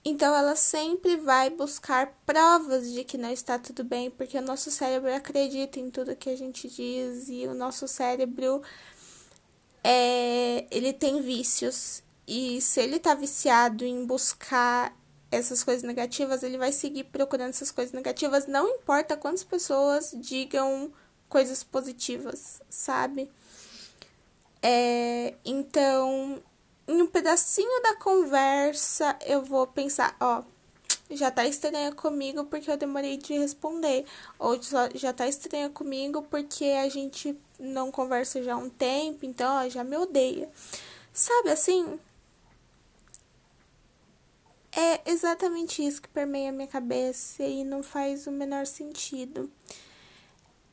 Então 0.09 0.33
ela 0.37 0.55
sempre 0.55 1.17
vai 1.17 1.51
buscar 1.51 2.17
provas 2.25 2.93
de 2.93 3.03
que 3.03 3.19
não 3.19 3.33
está 3.33 3.59
tudo 3.59 3.83
bem, 3.83 4.09
porque 4.09 4.39
o 4.39 4.41
nosso 4.41 4.71
cérebro 4.71 5.13
acredita 5.13 5.81
em 5.81 5.91
tudo 5.91 6.15
que 6.15 6.31
a 6.31 6.37
gente 6.37 6.69
diz 6.69 7.29
e 7.29 7.45
o 7.49 7.53
nosso 7.53 7.89
cérebro 7.89 8.63
é, 9.83 10.65
ele 10.71 10.93
tem 10.93 11.21
vícios 11.21 12.05
e 12.25 12.61
se 12.61 12.81
ele 12.81 13.01
tá 13.01 13.17
viciado 13.17 13.85
em 13.85 14.07
buscar 14.07 14.97
essas 15.29 15.65
coisas 15.65 15.83
negativas, 15.83 16.45
ele 16.45 16.57
vai 16.57 16.71
seguir 16.71 17.03
procurando 17.03 17.51
essas 17.51 17.73
coisas 17.73 17.93
negativas, 17.93 18.47
não 18.47 18.69
importa 18.69 19.17
quantas 19.17 19.43
pessoas 19.43 20.15
digam 20.21 20.93
coisas 21.29 21.65
positivas, 21.65 22.63
sabe? 22.71 23.29
É, 24.63 25.35
então, 25.45 26.41
em 26.89 27.03
um 27.03 27.07
pedacinho 27.07 27.83
da 27.83 27.97
conversa, 27.97 29.17
eu 29.27 29.43
vou 29.43 29.67
pensar, 29.67 30.17
ó, 30.21 30.43
já 31.11 31.31
tá 31.31 31.47
estranha 31.47 31.93
comigo 31.93 32.45
porque 32.45 32.71
eu 32.71 32.77
demorei 32.77 33.17
de 33.17 33.37
responder, 33.39 34.05
ou 34.39 34.59
já 34.95 35.13
tá 35.13 35.27
estranha 35.27 35.71
comigo 35.71 36.23
porque 36.23 36.65
a 36.65 36.89
gente 36.89 37.37
não 37.59 37.91
conversa 37.91 38.43
já 38.43 38.55
há 38.55 38.57
um 38.57 38.69
tempo, 38.69 39.25
então 39.25 39.65
ó, 39.65 39.69
já 39.69 39.83
me 39.85 39.97
odeia. 39.97 40.49
Sabe 41.13 41.51
assim? 41.51 41.99
É 44.73 45.11
exatamente 45.11 45.85
isso 45.85 46.03
que 46.03 46.09
permeia 46.09 46.51
a 46.51 46.53
minha 46.53 46.69
cabeça 46.69 47.43
e 47.43 47.65
não 47.65 47.83
faz 47.83 48.27
o 48.27 48.31
menor 48.31 48.67
sentido. 48.67 49.51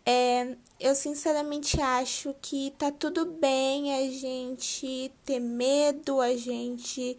É, 0.06 0.58
eu 0.80 0.94
sinceramente 0.96 1.80
acho 1.80 2.36
que 2.42 2.72
tá 2.78 2.92
tudo 2.92 3.26
bem 3.26 3.96
a 3.96 4.12
gente 4.12 5.12
ter 5.24 5.40
medo, 5.40 6.20
a 6.20 6.36
gente 6.36 7.18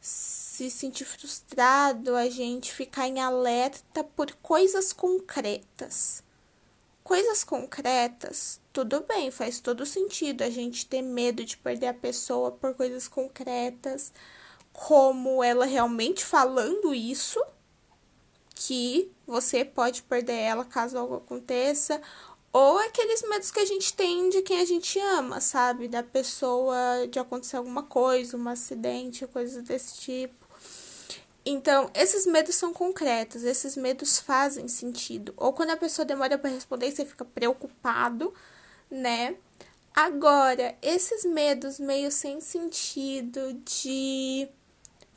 se 0.00 0.70
sentir 0.70 1.04
frustrado, 1.04 2.14
a 2.14 2.28
gente 2.28 2.72
ficar 2.72 3.08
em 3.08 3.20
alerta 3.20 4.04
por 4.04 4.32
coisas 4.36 4.92
concretas. 4.92 6.22
Coisas 7.02 7.42
concretas, 7.42 8.60
tudo 8.72 9.00
bem, 9.00 9.30
faz 9.30 9.58
todo 9.58 9.84
sentido 9.84 10.42
a 10.42 10.50
gente 10.50 10.86
ter 10.86 11.02
medo 11.02 11.44
de 11.44 11.56
perder 11.56 11.88
a 11.88 11.94
pessoa 11.94 12.52
por 12.52 12.74
coisas 12.74 13.08
concretas 13.08 14.12
como 14.72 15.42
ela 15.42 15.66
realmente 15.66 16.24
falando 16.24 16.94
isso, 16.94 17.42
que 18.66 19.10
você 19.26 19.64
pode 19.64 20.02
perder 20.02 20.34
ela 20.34 20.64
caso 20.64 20.98
algo 20.98 21.16
aconteça, 21.16 22.00
ou 22.52 22.78
aqueles 22.78 23.22
medos 23.22 23.50
que 23.50 23.60
a 23.60 23.64
gente 23.64 23.94
tem 23.94 24.28
de 24.28 24.42
quem 24.42 24.60
a 24.60 24.64
gente 24.64 24.98
ama, 24.98 25.40
sabe? 25.40 25.88
Da 25.88 26.02
pessoa, 26.02 27.06
de 27.10 27.18
acontecer 27.18 27.56
alguma 27.56 27.82
coisa, 27.82 28.36
um 28.36 28.48
acidente, 28.48 29.26
coisas 29.26 29.62
desse 29.64 29.98
tipo. 30.00 30.46
Então, 31.44 31.90
esses 31.94 32.26
medos 32.26 32.54
são 32.54 32.72
concretos, 32.72 33.42
esses 33.42 33.76
medos 33.76 34.20
fazem 34.20 34.68
sentido. 34.68 35.32
Ou 35.36 35.52
quando 35.52 35.70
a 35.70 35.76
pessoa 35.76 36.04
demora 36.04 36.38
para 36.38 36.50
responder, 36.50 36.90
você 36.90 37.04
fica 37.04 37.24
preocupado, 37.24 38.32
né? 38.90 39.36
Agora, 39.94 40.76
esses 40.82 41.24
medos 41.24 41.80
meio 41.80 42.12
sem 42.12 42.40
sentido 42.40 43.54
de 43.64 44.48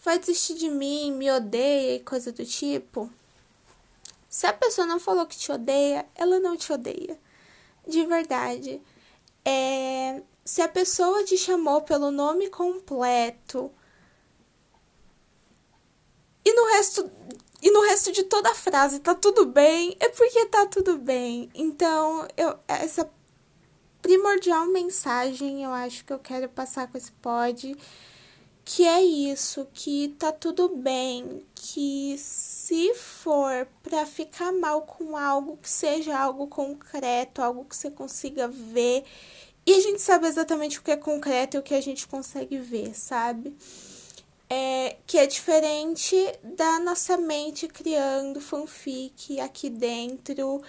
vai 0.03 0.19
desistir 0.19 0.55
de 0.55 0.69
mim, 0.69 1.11
me 1.11 1.31
odeia 1.31 1.95
e 1.95 1.99
coisa 1.99 2.31
do 2.31 2.45
tipo. 2.45 3.09
Se 4.35 4.45
a 4.45 4.51
pessoa 4.51 4.85
não 4.85 4.99
falou 4.99 5.25
que 5.25 5.37
te 5.37 5.49
odeia, 5.49 6.05
ela 6.13 6.41
não 6.41 6.57
te 6.57 6.73
odeia. 6.73 7.17
De 7.87 8.05
verdade. 8.05 8.81
É, 9.45 10.21
se 10.43 10.61
a 10.61 10.67
pessoa 10.67 11.23
te 11.23 11.37
chamou 11.37 11.83
pelo 11.83 12.11
nome 12.11 12.49
completo 12.49 13.71
e 16.43 16.53
no 16.53 16.65
resto 16.73 17.09
e 17.61 17.71
no 17.71 17.79
resto 17.83 18.11
de 18.11 18.23
toda 18.23 18.49
a 18.51 18.53
frase 18.55 18.99
tá 18.99 19.15
tudo 19.15 19.45
bem, 19.45 19.95
é 20.01 20.09
porque 20.09 20.45
tá 20.47 20.65
tudo 20.65 20.97
bem. 20.97 21.49
Então, 21.55 22.27
eu 22.35 22.59
essa 22.67 23.09
primordial 24.01 24.65
mensagem 24.65 25.63
eu 25.63 25.71
acho 25.71 26.03
que 26.03 26.11
eu 26.11 26.19
quero 26.19 26.49
passar 26.49 26.91
com 26.91 26.97
esse 26.97 27.13
pod 27.13 27.73
que 28.65 28.83
é 28.83 29.01
isso, 29.03 29.67
que 29.71 30.09
tá 30.17 30.31
tudo 30.31 30.69
bem, 30.69 31.45
que 31.53 32.17
se 32.17 32.95
for 32.95 33.67
para 33.83 34.07
ficar 34.07 34.51
mal 34.51 34.81
com 34.81 35.15
algo 35.15 35.55
que 35.57 35.69
seja 35.69 36.17
algo 36.17 36.47
concreto, 36.47 37.43
algo 37.43 37.63
que 37.63 37.75
você 37.75 37.91
consiga 37.91 38.47
ver, 38.47 39.05
e 39.67 39.73
a 39.73 39.79
gente 39.79 40.01
sabe 40.01 40.27
exatamente 40.27 40.79
o 40.79 40.81
que 40.81 40.91
é 40.91 40.97
concreto 40.97 41.57
e 41.57 41.59
o 41.59 41.63
que 41.63 41.75
a 41.75 41.81
gente 41.81 42.07
consegue 42.07 42.57
ver, 42.57 42.95
sabe? 42.95 43.55
É, 44.49 44.97
que 45.05 45.17
é 45.17 45.27
diferente 45.27 46.15
da 46.43 46.79
nossa 46.79 47.17
mente 47.17 47.67
criando 47.67 48.41
fanfic 48.41 49.39
aqui 49.39 49.69
dentro 49.69 50.61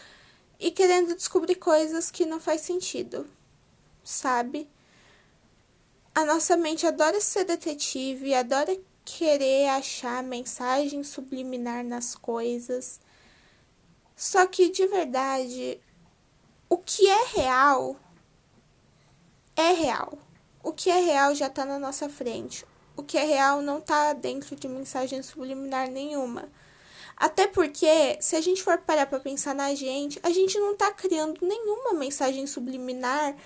e 0.59 0.71
querendo 0.71 1.15
descobrir 1.15 1.57
coisas 1.57 2.11
que 2.11 2.27
não 2.27 2.41
faz 2.41 2.63
sentido, 2.63 3.27
sabe? 4.05 4.69
A 6.17 6.25
nossa 6.25 6.57
mente 6.57 6.87
adora 6.87 7.21
ser 7.21 7.45
detetive, 7.45 8.33
adora 8.33 8.75
querer 9.05 9.69
achar 9.69 10.23
mensagem 10.23 11.05
subliminar 11.05 11.85
nas 11.85 12.15
coisas. 12.15 12.99
Só 14.17 14.47
que 14.47 14.71
de 14.71 14.87
verdade, 14.87 15.79
o 16.71 16.79
que 16.79 17.07
é 17.07 17.25
real 17.35 18.01
é 19.55 19.73
real. 19.73 20.19
O 20.63 20.73
que 20.73 20.89
é 20.89 21.01
real 21.01 21.35
já 21.35 21.51
tá 21.51 21.67
na 21.67 21.79
nossa 21.79 22.09
frente. 22.09 22.65
O 22.97 23.03
que 23.03 23.19
é 23.19 23.25
real 23.25 23.61
não 23.61 23.79
tá 23.79 24.15
dentro 24.15 24.57
de 24.57 24.67
mensagem 24.69 25.23
subliminar 25.23 25.91
nenhuma. 25.91 26.49
Até 27.15 27.47
porque, 27.47 28.17
se 28.23 28.37
a 28.37 28.41
gente 28.41 28.63
for 28.63 28.79
parar 28.79 29.05
pra 29.05 29.21
pensar 29.21 29.55
na 29.55 29.75
gente, 29.75 30.19
a 30.23 30.31
gente 30.31 30.59
não 30.59 30.75
tá 30.75 30.91
criando 30.93 31.47
nenhuma 31.47 31.93
mensagem 31.93 32.47
subliminar 32.47 33.37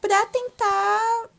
pra 0.00 0.26
tentar 0.26 1.30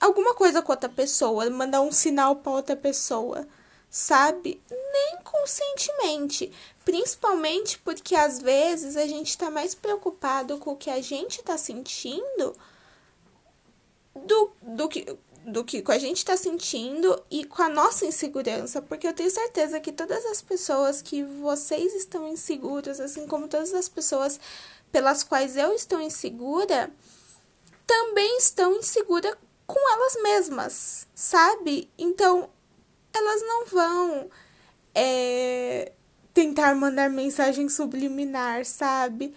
alguma 0.00 0.34
coisa 0.34 0.62
com 0.62 0.72
outra 0.72 0.88
pessoa, 0.88 1.48
mandar 1.50 1.80
um 1.80 1.92
sinal 1.92 2.36
para 2.36 2.52
outra 2.52 2.76
pessoa, 2.76 3.46
sabe? 3.90 4.60
Nem 4.70 5.18
conscientemente. 5.22 6.52
Principalmente 6.84 7.78
porque 7.78 8.14
às 8.14 8.40
vezes 8.40 8.96
a 8.96 9.06
gente 9.06 9.30
está 9.30 9.50
mais 9.50 9.74
preocupado 9.74 10.58
com 10.58 10.72
o 10.72 10.76
que 10.76 10.90
a 10.90 11.00
gente 11.00 11.40
está 11.40 11.58
sentindo 11.58 12.54
do, 14.14 14.50
do 14.62 14.88
que 14.88 15.18
do 15.46 15.62
que 15.64 15.80
a 15.86 15.98
gente 15.98 16.16
está 16.16 16.36
sentindo 16.36 17.22
e 17.30 17.44
com 17.44 17.62
a 17.62 17.68
nossa 17.68 18.04
insegurança, 18.04 18.82
porque 18.82 19.06
eu 19.06 19.12
tenho 19.12 19.30
certeza 19.30 19.78
que 19.78 19.92
todas 19.92 20.26
as 20.26 20.42
pessoas 20.42 21.00
que 21.00 21.22
vocês 21.22 21.94
estão 21.94 22.26
inseguros, 22.26 22.98
assim 22.98 23.28
como 23.28 23.46
todas 23.46 23.72
as 23.72 23.88
pessoas 23.88 24.40
pelas 24.90 25.22
quais 25.22 25.56
eu 25.56 25.72
estou 25.72 26.00
insegura, 26.00 26.90
também 27.86 28.38
estão 28.38 28.72
inseguras 28.74 29.36
com 29.66 29.92
elas 29.92 30.22
mesmas, 30.22 31.06
sabe? 31.14 31.90
Então, 31.98 32.48
elas 33.12 33.42
não 33.42 33.66
vão 33.66 34.30
é, 34.94 35.92
tentar 36.32 36.74
mandar 36.74 37.10
mensagem 37.10 37.68
subliminar, 37.68 38.64
sabe? 38.64 39.34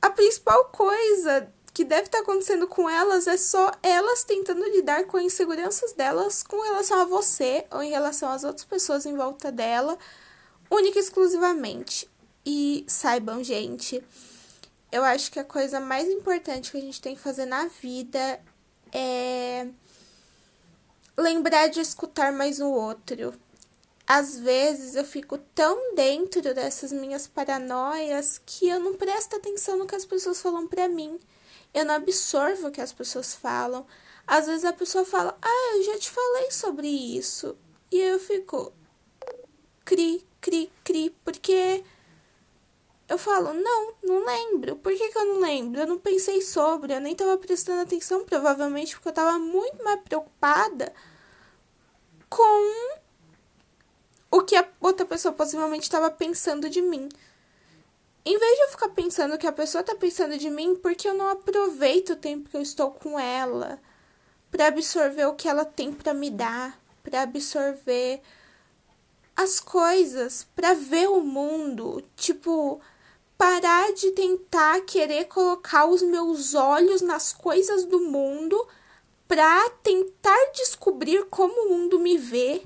A 0.00 0.10
principal 0.10 0.66
coisa 0.66 1.52
que 1.72 1.84
deve 1.84 2.04
estar 2.04 2.20
acontecendo 2.20 2.66
com 2.66 2.88
elas 2.88 3.26
é 3.26 3.36
só 3.36 3.70
elas 3.82 4.24
tentando 4.24 4.64
lidar 4.64 5.04
com 5.04 5.16
as 5.16 5.24
inseguranças 5.24 5.92
delas 5.92 6.42
com 6.42 6.60
relação 6.62 7.00
a 7.00 7.04
você 7.04 7.64
ou 7.70 7.82
em 7.82 7.90
relação 7.90 8.30
às 8.30 8.44
outras 8.44 8.64
pessoas 8.64 9.06
em 9.06 9.14
volta 9.14 9.52
dela, 9.52 9.98
única 10.70 10.98
e 10.98 11.02
exclusivamente. 11.02 12.08
E 12.44 12.84
saibam, 12.88 13.44
gente, 13.44 14.02
eu 14.90 15.04
acho 15.04 15.30
que 15.30 15.38
a 15.38 15.44
coisa 15.44 15.78
mais 15.78 16.08
importante 16.08 16.70
que 16.70 16.78
a 16.78 16.80
gente 16.80 17.00
tem 17.00 17.14
que 17.14 17.20
fazer 17.20 17.46
na 17.46 17.66
vida 17.66 18.40
é 18.92 19.66
lembrar 21.16 21.68
de 21.68 21.80
escutar 21.80 22.32
mais 22.32 22.60
o 22.60 22.68
outro. 22.68 23.34
Às 24.06 24.38
vezes 24.38 24.96
eu 24.96 25.04
fico 25.04 25.38
tão 25.38 25.94
dentro 25.94 26.42
dessas 26.54 26.90
minhas 26.90 27.28
paranoias 27.28 28.40
que 28.44 28.68
eu 28.68 28.80
não 28.80 28.94
presto 28.94 29.36
atenção 29.36 29.78
no 29.78 29.86
que 29.86 29.94
as 29.94 30.04
pessoas 30.04 30.42
falam 30.42 30.66
para 30.66 30.88
mim. 30.88 31.18
Eu 31.72 31.84
não 31.84 31.94
absorvo 31.94 32.68
o 32.68 32.70
que 32.72 32.80
as 32.80 32.92
pessoas 32.92 33.34
falam. 33.34 33.86
Às 34.26 34.46
vezes 34.46 34.64
a 34.64 34.72
pessoa 34.72 35.04
fala, 35.04 35.38
ah, 35.40 35.76
eu 35.76 35.84
já 35.84 35.98
te 35.98 36.10
falei 36.10 36.50
sobre 36.50 36.88
isso. 36.88 37.56
E 37.90 38.00
eu 38.00 38.18
fico, 38.18 38.72
cri, 39.84 40.26
cri, 40.40 40.72
cri, 40.82 41.10
porque 41.24 41.84
eu 43.10 43.18
falo, 43.18 43.52
não, 43.52 43.92
não 44.04 44.24
lembro. 44.24 44.76
Por 44.76 44.92
que, 44.92 45.08
que 45.08 45.18
eu 45.18 45.26
não 45.26 45.40
lembro? 45.40 45.80
Eu 45.80 45.86
não 45.88 45.98
pensei 45.98 46.40
sobre, 46.40 46.94
eu 46.94 47.00
nem 47.00 47.12
tava 47.16 47.36
prestando 47.36 47.80
atenção, 47.82 48.24
provavelmente 48.24 48.94
porque 48.94 49.08
eu 49.08 49.12
tava 49.12 49.36
muito 49.36 49.82
mais 49.82 50.00
preocupada 50.02 50.94
com 52.28 52.98
o 54.30 54.42
que 54.42 54.54
a 54.54 54.64
outra 54.80 55.04
pessoa 55.04 55.34
possivelmente 55.34 55.82
estava 55.82 56.08
pensando 56.08 56.70
de 56.70 56.80
mim. 56.80 57.08
Em 58.24 58.38
vez 58.38 58.56
de 58.56 58.62
eu 58.62 58.68
ficar 58.68 58.90
pensando 58.90 59.34
o 59.34 59.38
que 59.38 59.46
a 59.46 59.52
pessoa 59.52 59.82
tá 59.82 59.96
pensando 59.96 60.38
de 60.38 60.48
mim, 60.48 60.76
porque 60.76 61.08
eu 61.08 61.14
não 61.14 61.30
aproveito 61.30 62.10
o 62.10 62.16
tempo 62.16 62.48
que 62.48 62.56
eu 62.56 62.62
estou 62.62 62.92
com 62.92 63.18
ela 63.18 63.80
para 64.52 64.68
absorver 64.68 65.26
o 65.26 65.34
que 65.34 65.48
ela 65.48 65.64
tem 65.64 65.92
para 65.92 66.14
me 66.14 66.30
dar, 66.30 66.80
para 67.02 67.22
absorver 67.22 68.22
as 69.34 69.58
coisas, 69.58 70.46
para 70.54 70.74
ver 70.74 71.08
o 71.08 71.20
mundo, 71.20 72.04
tipo, 72.14 72.80
parar 73.40 73.94
de 73.94 74.10
tentar 74.10 74.82
querer 74.82 75.24
colocar 75.24 75.86
os 75.86 76.02
meus 76.02 76.54
olhos 76.54 77.00
nas 77.00 77.32
coisas 77.32 77.86
do 77.86 77.98
mundo 77.98 78.68
para 79.26 79.70
tentar 79.82 80.52
descobrir 80.52 81.24
como 81.30 81.54
o 81.64 81.68
mundo 81.70 81.98
me 81.98 82.18
vê, 82.18 82.62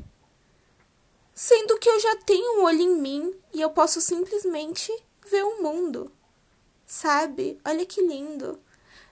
sendo 1.33 1.79
que 1.79 1.89
eu 1.89 2.01
já 2.01 2.17
tenho 2.17 2.59
um 2.59 2.65
olho 2.65 2.81
em 2.81 2.97
mim 2.97 3.37
e 3.53 3.61
eu 3.61 3.71
posso 3.71 4.01
simplesmente 4.01 4.93
ver 5.25 5.45
o 5.45 5.63
mundo. 5.63 6.11
Sabe? 6.85 7.57
Olha 7.65 7.87
que 7.87 8.03
lindo. 8.03 8.59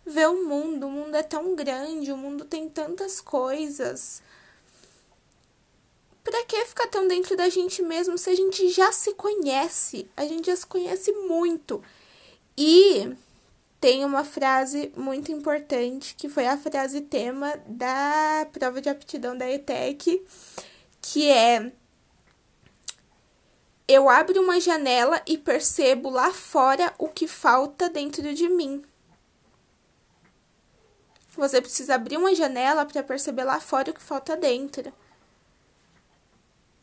Ver 0.05 0.29
o 0.31 0.45
mundo, 0.45 0.89
o 0.89 0.91
mundo 0.91 1.15
é 1.15 1.23
tão 1.23 1.55
grande, 1.55 2.11
o 2.11 2.17
mundo 2.17 2.45
tem 2.45 2.69
tantas 2.69 3.21
coisas. 3.21 4.21
Pra 6.23 6.45
que 6.45 6.65
ficar 6.67 6.87
tão 6.87 7.09
dentro 7.09 7.37
da 7.37 7.49
gente 7.49 7.83
mesmo 7.83 8.17
se 8.17 8.31
a 8.31 8.35
gente 8.35 8.69
já 8.71 8.93
se 8.93 9.15
conhece? 9.15 10.09
A 10.17 10.25
gente 10.25 10.47
já 10.47 10.57
se 10.57 10.67
conhece 10.67 11.11
muito. 11.13 11.83
E 12.57 13.13
tem 13.81 14.05
uma 14.05 14.25
frase 14.25 14.93
muito 14.97 15.33
importante, 15.33 16.15
que 16.15 16.29
foi 16.29 16.47
a 16.47 16.57
frase 16.57 17.01
tema 17.01 17.61
da 17.67 18.47
prova 18.53 18.81
de 18.81 18.89
aptidão 18.89 19.37
da 19.37 19.51
ETEC, 19.51 20.25
que 21.01 21.29
é 21.29 21.73
eu 23.89 24.09
abro 24.09 24.41
uma 24.41 24.61
janela 24.61 25.21
e 25.27 25.37
percebo 25.37 26.09
lá 26.09 26.33
fora 26.33 26.95
o 26.97 27.09
que 27.09 27.27
falta 27.27 27.91
dentro 27.91 28.33
de 28.33 28.49
mim. 28.49 28.85
Você 31.37 31.61
precisa 31.61 31.97
abrir 31.97 32.17
uma 32.17 32.35
janela 32.35 32.87
para 32.87 33.03
perceber 33.03 33.45
lá 33.45 33.61
fora 33.61 33.91
o 33.91 33.95
que 33.95 34.01
falta 34.01 34.37
dentro. 34.37 34.93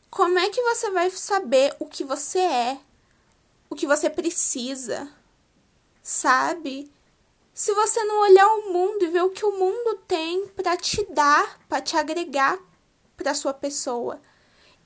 Como 0.09 0.39
é 0.39 0.49
que 0.49 0.61
você 0.61 0.89
vai 0.89 1.09
saber 1.11 1.75
o 1.79 1.85
que 1.85 2.03
você 2.03 2.39
é? 2.39 2.79
O 3.69 3.75
que 3.75 3.85
você 3.85 4.09
precisa? 4.09 5.07
Sabe? 6.01 6.91
Se 7.53 7.73
você 7.73 8.03
não 8.05 8.21
olhar 8.21 8.47
o 8.47 8.73
mundo 8.73 9.03
e 9.03 9.09
ver 9.09 9.23
o 9.23 9.29
que 9.29 9.45
o 9.45 9.57
mundo 9.57 9.99
tem 10.07 10.47
para 10.47 10.75
te 10.75 11.05
dar, 11.11 11.59
para 11.67 11.81
te 11.81 11.95
agregar 11.95 12.57
para 13.15 13.33
sua 13.33 13.53
pessoa. 13.53 14.19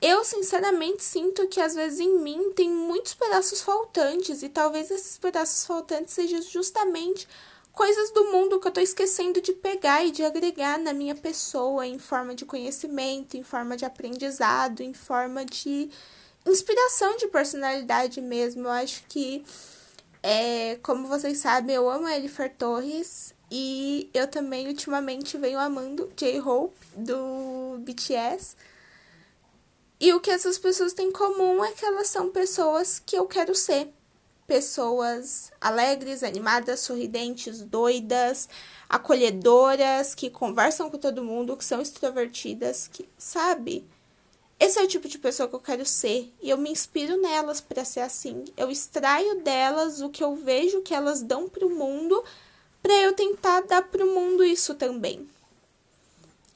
Eu 0.02 0.24
sinceramente 0.24 1.02
sinto 1.02 1.48
que 1.48 1.60
às 1.60 1.74
vezes 1.74 2.00
em 2.00 2.18
mim 2.18 2.52
tem 2.52 2.68
muitos 2.68 3.14
pedaços 3.14 3.62
faltantes 3.62 4.42
e 4.42 4.48
talvez 4.48 4.90
esses 4.90 5.16
pedaços 5.16 5.64
faltantes 5.64 6.12
sejam 6.12 6.42
justamente 6.42 7.26
coisas 7.74 8.10
do 8.12 8.32
mundo 8.32 8.60
que 8.60 8.68
eu 8.68 8.72
tô 8.72 8.80
esquecendo 8.80 9.40
de 9.40 9.52
pegar 9.52 10.04
e 10.04 10.10
de 10.10 10.22
agregar 10.22 10.78
na 10.78 10.92
minha 10.92 11.14
pessoa 11.14 11.86
em 11.86 11.98
forma 11.98 12.34
de 12.34 12.44
conhecimento, 12.44 13.36
em 13.36 13.42
forma 13.42 13.76
de 13.76 13.84
aprendizado, 13.84 14.80
em 14.80 14.94
forma 14.94 15.44
de 15.44 15.90
inspiração 16.46 17.16
de 17.16 17.26
personalidade 17.26 18.20
mesmo. 18.20 18.62
Eu 18.62 18.70
acho 18.70 19.04
que, 19.08 19.44
é, 20.22 20.76
como 20.82 21.08
vocês 21.08 21.38
sabem, 21.38 21.74
eu 21.74 21.90
amo 21.90 22.06
a 22.06 22.16
Elifer 22.16 22.54
Torres 22.56 23.34
e 23.50 24.08
eu 24.14 24.28
também 24.28 24.68
ultimamente 24.68 25.36
venho 25.36 25.58
amando 25.58 26.12
J-Hope 26.16 26.76
do 26.96 27.78
BTS. 27.80 28.56
E 29.98 30.12
o 30.12 30.20
que 30.20 30.30
essas 30.30 30.58
pessoas 30.58 30.92
têm 30.92 31.08
em 31.08 31.12
comum 31.12 31.64
é 31.64 31.72
que 31.72 31.84
elas 31.84 32.08
são 32.08 32.30
pessoas 32.30 33.00
que 33.04 33.16
eu 33.16 33.26
quero 33.26 33.54
ser 33.54 33.88
pessoas 34.46 35.52
alegres, 35.60 36.22
animadas, 36.22 36.80
sorridentes, 36.80 37.62
doidas, 37.62 38.48
acolhedoras, 38.88 40.14
que 40.14 40.30
conversam 40.30 40.90
com 40.90 40.98
todo 40.98 41.24
mundo, 41.24 41.56
que 41.56 41.64
são 41.64 41.80
extrovertidas, 41.80 42.88
que 42.88 43.08
sabe? 43.16 43.84
Esse 44.60 44.78
é 44.78 44.82
o 44.82 44.88
tipo 44.88 45.08
de 45.08 45.18
pessoa 45.18 45.48
que 45.48 45.54
eu 45.54 45.60
quero 45.60 45.84
ser 45.84 46.32
e 46.40 46.48
eu 46.50 46.56
me 46.56 46.70
inspiro 46.70 47.20
nelas 47.20 47.60
para 47.60 47.84
ser 47.84 48.00
assim. 48.00 48.44
Eu 48.56 48.70
extraio 48.70 49.40
delas 49.42 50.00
o 50.00 50.08
que 50.08 50.22
eu 50.22 50.36
vejo 50.36 50.82
que 50.82 50.94
elas 50.94 51.22
dão 51.22 51.48
para 51.48 51.66
o 51.66 51.70
mundo 51.70 52.22
para 52.82 52.94
eu 53.02 53.12
tentar 53.14 53.62
dar 53.62 53.82
para 53.82 54.04
o 54.04 54.14
mundo 54.14 54.44
isso 54.44 54.74
também 54.74 55.26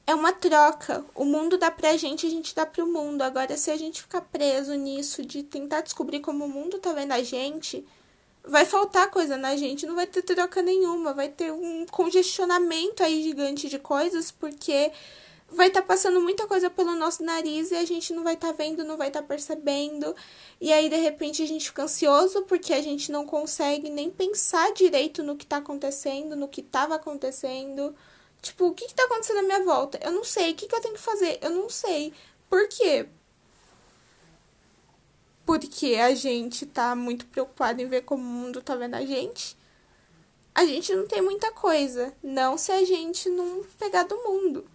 é 0.09 0.15
uma 0.15 0.33
troca. 0.33 1.05
O 1.13 1.23
mundo 1.23 1.55
dá 1.55 1.69
pra 1.69 1.95
gente, 1.95 2.25
a 2.25 2.29
gente 2.29 2.55
dá 2.55 2.65
pro 2.65 2.87
mundo. 2.87 3.21
Agora, 3.21 3.55
se 3.55 3.69
a 3.69 3.77
gente 3.77 4.01
ficar 4.01 4.21
preso 4.21 4.73
nisso 4.73 5.23
de 5.23 5.43
tentar 5.43 5.81
descobrir 5.81 6.19
como 6.19 6.45
o 6.45 6.49
mundo 6.49 6.79
tá 6.79 6.91
vendo 6.93 7.11
a 7.11 7.21
gente, 7.21 7.85
vai 8.43 8.65
faltar 8.65 9.11
coisa 9.11 9.37
na 9.37 9.55
gente, 9.55 9.85
não 9.85 9.95
vai 9.95 10.07
ter 10.07 10.23
troca 10.23 10.63
nenhuma, 10.63 11.13
vai 11.13 11.29
ter 11.29 11.51
um 11.51 11.85
congestionamento 11.85 13.03
aí 13.03 13.21
gigante 13.21 13.69
de 13.69 13.77
coisas, 13.77 14.31
porque 14.31 14.91
vai 15.51 15.67
estar 15.67 15.81
tá 15.81 15.87
passando 15.87 16.19
muita 16.19 16.47
coisa 16.47 16.71
pelo 16.71 16.95
nosso 16.95 17.23
nariz 17.23 17.69
e 17.69 17.75
a 17.75 17.85
gente 17.85 18.11
não 18.11 18.23
vai 18.23 18.33
estar 18.33 18.47
tá 18.47 18.53
vendo, 18.53 18.83
não 18.83 18.97
vai 18.97 19.09
estar 19.09 19.21
tá 19.21 19.27
percebendo. 19.27 20.15
E 20.59 20.73
aí, 20.73 20.89
de 20.89 20.97
repente, 20.97 21.43
a 21.43 21.47
gente 21.47 21.67
fica 21.67 21.83
ansioso 21.83 22.41
porque 22.47 22.73
a 22.73 22.81
gente 22.81 23.11
não 23.11 23.27
consegue 23.27 23.91
nem 23.91 24.09
pensar 24.09 24.73
direito 24.73 25.21
no 25.21 25.35
que 25.35 25.45
tá 25.45 25.57
acontecendo, 25.57 26.35
no 26.35 26.47
que 26.47 26.61
estava 26.61 26.95
acontecendo. 26.95 27.95
Tipo, 28.41 28.67
o 28.67 28.73
que, 28.73 28.87
que 28.87 28.93
tá 28.93 29.03
acontecendo 29.03 29.37
na 29.37 29.43
minha 29.43 29.63
volta? 29.63 29.99
Eu 30.01 30.11
não 30.11 30.23
sei. 30.23 30.51
O 30.51 30.55
que, 30.55 30.67
que 30.67 30.75
eu 30.75 30.81
tenho 30.81 30.93
que 30.93 30.99
fazer? 30.99 31.39
Eu 31.41 31.49
não 31.51 31.69
sei. 31.69 32.13
Por 32.49 32.67
quê? 32.67 33.07
Porque 35.45 35.95
a 35.95 36.13
gente 36.13 36.65
tá 36.65 36.95
muito 36.95 37.25
preocupado 37.25 37.81
em 37.81 37.87
ver 37.87 38.03
como 38.03 38.23
o 38.23 38.25
mundo 38.25 38.61
tá 38.61 38.75
vendo 38.75 38.95
a 38.95 39.05
gente. 39.05 39.57
A 40.53 40.65
gente 40.65 40.93
não 40.93 41.07
tem 41.07 41.21
muita 41.21 41.51
coisa. 41.51 42.13
Não 42.23 42.57
se 42.57 42.71
a 42.71 42.83
gente 42.85 43.29
não 43.29 43.63
pegar 43.77 44.03
do 44.03 44.17
mundo. 44.17 44.65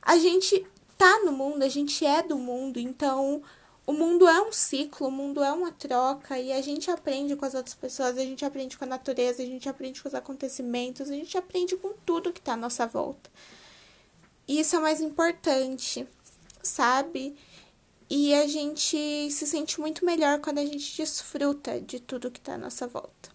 A 0.00 0.16
gente 0.18 0.66
tá 0.96 1.20
no 1.20 1.32
mundo, 1.32 1.62
a 1.62 1.68
gente 1.68 2.04
é 2.04 2.22
do 2.22 2.36
mundo, 2.36 2.78
então 2.78 3.42
o 3.86 3.92
mundo 3.92 4.26
é 4.26 4.40
um 4.40 4.50
ciclo, 4.52 5.08
o 5.08 5.10
mundo 5.10 5.42
é 5.42 5.52
uma 5.52 5.70
troca 5.70 6.38
e 6.38 6.52
a 6.52 6.62
gente 6.62 6.90
aprende 6.90 7.36
com 7.36 7.44
as 7.44 7.54
outras 7.54 7.74
pessoas, 7.74 8.16
a 8.16 8.22
gente 8.22 8.44
aprende 8.44 8.78
com 8.78 8.84
a 8.84 8.88
natureza, 8.88 9.42
a 9.42 9.46
gente 9.46 9.68
aprende 9.68 10.02
com 10.02 10.08
os 10.08 10.14
acontecimentos, 10.14 11.10
a 11.10 11.14
gente 11.14 11.36
aprende 11.36 11.76
com 11.76 11.92
tudo 12.06 12.32
que 12.32 12.40
está 12.40 12.54
à 12.54 12.56
nossa 12.56 12.86
volta. 12.86 13.30
E 14.48 14.58
isso 14.58 14.76
é 14.76 14.78
mais 14.78 15.00
importante, 15.00 16.06
sabe? 16.62 17.36
E 18.08 18.34
a 18.34 18.46
gente 18.46 19.30
se 19.30 19.46
sente 19.46 19.80
muito 19.80 20.04
melhor 20.04 20.40
quando 20.40 20.58
a 20.58 20.64
gente 20.64 20.96
desfruta 20.96 21.80
de 21.80 22.00
tudo 22.00 22.30
que 22.30 22.38
está 22.38 22.54
à 22.54 22.58
nossa 22.58 22.86
volta. 22.86 23.30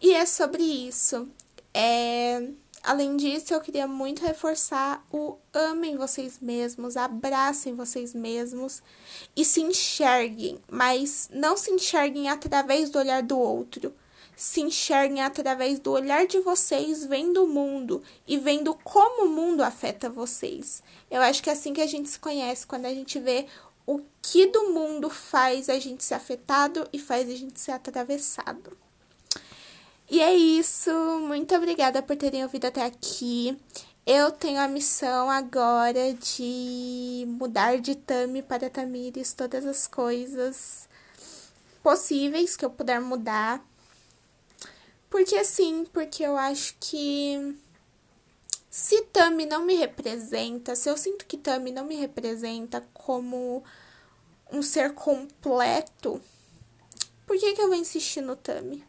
E 0.00 0.12
é 0.12 0.26
sobre 0.26 0.62
isso. 0.62 1.28
É 1.74 2.48
Além 2.82 3.16
disso, 3.16 3.54
eu 3.54 3.60
queria 3.60 3.86
muito 3.86 4.26
reforçar 4.26 5.06
o 5.12 5.36
amem 5.52 5.96
vocês 5.96 6.40
mesmos, 6.40 6.96
abracem 6.96 7.76
vocês 7.76 8.12
mesmos 8.12 8.82
e 9.36 9.44
se 9.44 9.60
enxerguem, 9.60 10.58
mas 10.68 11.30
não 11.32 11.56
se 11.56 11.70
enxerguem 11.70 12.28
através 12.28 12.90
do 12.90 12.98
olhar 12.98 13.22
do 13.22 13.38
outro. 13.38 13.94
Se 14.34 14.60
enxerguem 14.60 15.22
através 15.22 15.78
do 15.78 15.92
olhar 15.92 16.26
de 16.26 16.40
vocês, 16.40 17.06
vendo 17.06 17.44
o 17.44 17.48
mundo 17.48 18.02
e 18.26 18.36
vendo 18.36 18.74
como 18.74 19.26
o 19.26 19.30
mundo 19.30 19.62
afeta 19.62 20.10
vocês. 20.10 20.82
Eu 21.08 21.22
acho 21.22 21.40
que 21.40 21.50
é 21.50 21.52
assim 21.52 21.72
que 21.72 21.80
a 21.80 21.86
gente 21.86 22.08
se 22.08 22.18
conhece, 22.18 22.66
quando 22.66 22.86
a 22.86 22.94
gente 22.94 23.20
vê 23.20 23.46
o 23.86 24.00
que 24.20 24.46
do 24.46 24.70
mundo 24.70 25.08
faz 25.08 25.68
a 25.68 25.78
gente 25.78 26.02
ser 26.02 26.14
afetado 26.14 26.88
e 26.92 26.98
faz 26.98 27.28
a 27.30 27.36
gente 27.36 27.60
ser 27.60 27.72
atravessado. 27.72 28.76
E 30.10 30.20
é 30.20 30.34
isso. 30.34 30.90
Muito 31.20 31.54
obrigada 31.54 32.02
por 32.02 32.16
terem 32.16 32.42
ouvido 32.42 32.66
até 32.66 32.84
aqui. 32.84 33.58
Eu 34.04 34.32
tenho 34.32 34.60
a 34.60 34.66
missão 34.66 35.30
agora 35.30 36.12
de 36.14 37.24
mudar 37.28 37.80
de 37.80 37.94
Tami 37.94 38.42
para 38.42 38.68
Tamires 38.68 39.32
todas 39.32 39.64
as 39.64 39.86
coisas 39.86 40.88
possíveis 41.82 42.56
que 42.56 42.64
eu 42.64 42.70
puder 42.70 43.00
mudar. 43.00 43.64
Porque 45.08 45.36
assim, 45.36 45.84
porque 45.92 46.24
eu 46.24 46.36
acho 46.36 46.74
que 46.80 47.56
se 48.68 49.02
Tami 49.02 49.46
não 49.46 49.64
me 49.64 49.74
representa, 49.74 50.74
se 50.74 50.88
eu 50.88 50.96
sinto 50.96 51.26
que 51.26 51.36
Tami 51.36 51.70
não 51.70 51.84
me 51.84 51.94
representa 51.94 52.82
como 52.94 53.62
um 54.50 54.62
ser 54.62 54.94
completo, 54.94 56.20
por 57.26 57.38
que, 57.38 57.52
que 57.52 57.60
eu 57.60 57.68
vou 57.68 57.76
insistir 57.76 58.20
no 58.20 58.34
Tami? 58.34 58.84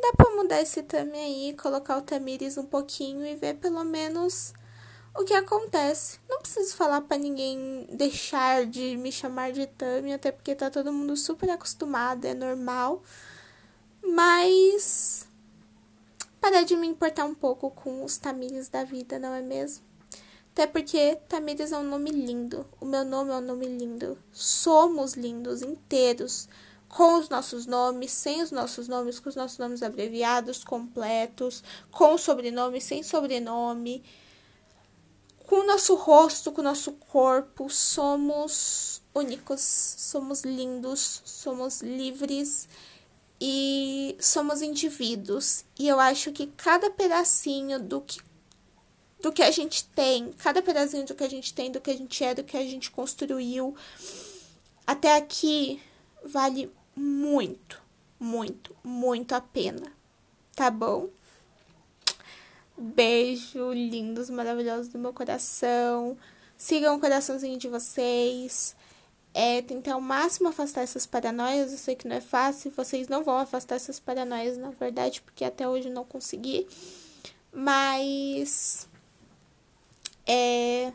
Dá 0.00 0.12
pra 0.16 0.34
mudar 0.34 0.60
esse 0.60 0.82
Tami 0.82 1.18
aí, 1.18 1.56
colocar 1.60 1.98
o 1.98 2.02
Tamires 2.02 2.56
um 2.56 2.64
pouquinho 2.64 3.26
e 3.26 3.36
ver 3.36 3.54
pelo 3.54 3.84
menos 3.84 4.52
o 5.14 5.24
que 5.24 5.34
acontece. 5.34 6.18
Não 6.28 6.40
preciso 6.40 6.74
falar 6.76 7.00
para 7.02 7.18
ninguém 7.18 7.86
deixar 7.92 8.66
de 8.66 8.96
me 8.96 9.10
chamar 9.10 9.52
de 9.52 9.66
Tami, 9.66 10.12
até 10.12 10.30
porque 10.30 10.54
tá 10.54 10.70
todo 10.70 10.92
mundo 10.92 11.16
super 11.16 11.50
acostumado, 11.50 12.24
é 12.24 12.34
normal. 12.34 13.02
Mas 14.02 15.26
parar 16.40 16.62
de 16.62 16.76
me 16.76 16.86
importar 16.86 17.24
um 17.24 17.34
pouco 17.34 17.70
com 17.70 18.04
os 18.04 18.16
Tamires 18.16 18.68
da 18.68 18.84
vida, 18.84 19.18
não 19.18 19.34
é 19.34 19.42
mesmo? 19.42 19.88
Até 20.52 20.66
porque 20.66 21.16
Tamires 21.28 21.70
é 21.70 21.78
um 21.78 21.84
nome 21.84 22.10
lindo. 22.10 22.66
O 22.80 22.84
meu 22.84 23.04
nome 23.04 23.30
é 23.30 23.36
um 23.36 23.40
nome 23.40 23.66
lindo. 23.66 24.18
Somos 24.32 25.14
lindos 25.14 25.62
inteiros. 25.62 26.48
Com 26.88 27.18
os 27.18 27.28
nossos 27.28 27.66
nomes, 27.66 28.10
sem 28.12 28.42
os 28.42 28.50
nossos 28.50 28.88
nomes, 28.88 29.20
com 29.20 29.28
os 29.28 29.36
nossos 29.36 29.58
nomes 29.58 29.82
abreviados, 29.82 30.64
completos, 30.64 31.62
com 31.90 32.16
sobrenome, 32.16 32.80
sem 32.80 33.02
sobrenome, 33.02 34.02
com 35.46 35.56
o 35.56 35.66
nosso 35.66 35.94
rosto, 35.94 36.50
com 36.50 36.60
o 36.60 36.64
nosso 36.64 36.92
corpo. 36.92 37.68
Somos 37.68 39.02
únicos, 39.14 39.60
somos 39.60 40.42
lindos, 40.42 41.22
somos 41.24 41.82
livres 41.82 42.68
e 43.40 44.16
somos 44.20 44.62
indivíduos. 44.62 45.64
E 45.78 45.88
eu 45.88 46.00
acho 46.00 46.32
que 46.32 46.46
cada 46.48 46.90
pedacinho 46.90 47.80
do 47.80 48.00
que 48.00 48.26
do 49.20 49.32
que 49.32 49.42
a 49.42 49.50
gente 49.50 49.84
tem, 49.84 50.32
cada 50.34 50.62
pedacinho 50.62 51.04
do 51.04 51.14
que 51.14 51.24
a 51.24 51.28
gente 51.28 51.52
tem, 51.52 51.72
do 51.72 51.80
que 51.80 51.90
a 51.90 51.96
gente 51.96 52.22
é, 52.22 52.34
do 52.34 52.44
que 52.44 52.56
a 52.56 52.62
gente 52.62 52.88
construiu 52.88 53.74
até 54.86 55.16
aqui 55.16 55.82
vale 56.24 56.70
muito, 56.98 57.80
muito, 58.18 58.74
muito 58.82 59.34
a 59.34 59.40
pena. 59.40 59.92
Tá 60.54 60.70
bom? 60.70 61.08
Beijo, 62.76 63.72
lindos, 63.72 64.28
maravilhosos 64.28 64.88
do 64.88 64.98
meu 64.98 65.12
coração. 65.12 66.16
Sigam 66.56 66.96
o 66.96 67.00
coraçãozinho 67.00 67.58
de 67.58 67.68
vocês. 67.68 68.74
É, 69.32 69.62
tentar 69.62 69.94
ao 69.94 70.00
máximo 70.00 70.48
afastar 70.48 70.82
essas 70.82 71.06
paranoias. 71.06 71.70
Eu 71.70 71.78
sei 71.78 71.94
que 71.94 72.08
não 72.08 72.16
é 72.16 72.20
fácil. 72.20 72.72
Vocês 72.72 73.08
não 73.08 73.22
vão 73.22 73.38
afastar 73.38 73.76
essas 73.76 74.00
paranoias, 74.00 74.58
na 74.58 74.70
verdade, 74.70 75.20
porque 75.22 75.44
até 75.44 75.68
hoje 75.68 75.88
não 75.88 76.04
consegui. 76.04 76.66
Mas. 77.52 78.88
É, 80.26 80.92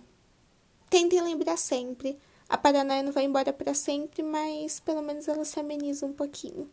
tentem 0.89 1.21
lembrar 1.21 1.57
sempre. 1.57 2.19
A 2.53 2.57
paranoia 2.59 3.01
não 3.01 3.11
vai 3.11 3.23
embora 3.23 3.51
para 3.51 3.73
sempre, 3.73 4.21
mas 4.21 4.79
pelo 4.79 5.01
menos 5.01 5.27
ela 5.27 5.43
se 5.43 5.59
ameniza 5.59 6.05
um 6.05 6.13
pouquinho. 6.13 6.69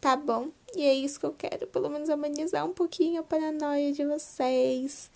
Tá 0.00 0.16
bom? 0.16 0.48
E 0.74 0.86
é 0.86 0.94
isso 0.94 1.20
que 1.20 1.26
eu 1.26 1.34
quero. 1.34 1.66
Pelo 1.66 1.90
menos 1.90 2.08
amenizar 2.08 2.64
um 2.64 2.72
pouquinho 2.72 3.20
a 3.20 3.22
paranoia 3.22 3.92
de 3.92 4.06
vocês. 4.06 5.10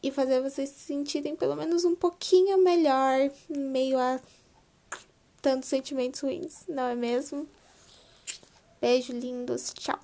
E 0.00 0.12
fazer 0.12 0.40
vocês 0.40 0.68
se 0.68 0.78
sentirem 0.78 1.34
pelo 1.34 1.56
menos 1.56 1.84
um 1.84 1.96
pouquinho 1.96 2.62
melhor 2.62 3.28
em 3.50 3.58
meio 3.58 3.98
a 3.98 4.20
tantos 5.42 5.70
sentimentos 5.70 6.20
ruins, 6.20 6.64
não 6.68 6.84
é 6.84 6.94
mesmo? 6.94 7.48
Beijo 8.80 9.12
lindos, 9.12 9.74
tchau. 9.74 9.98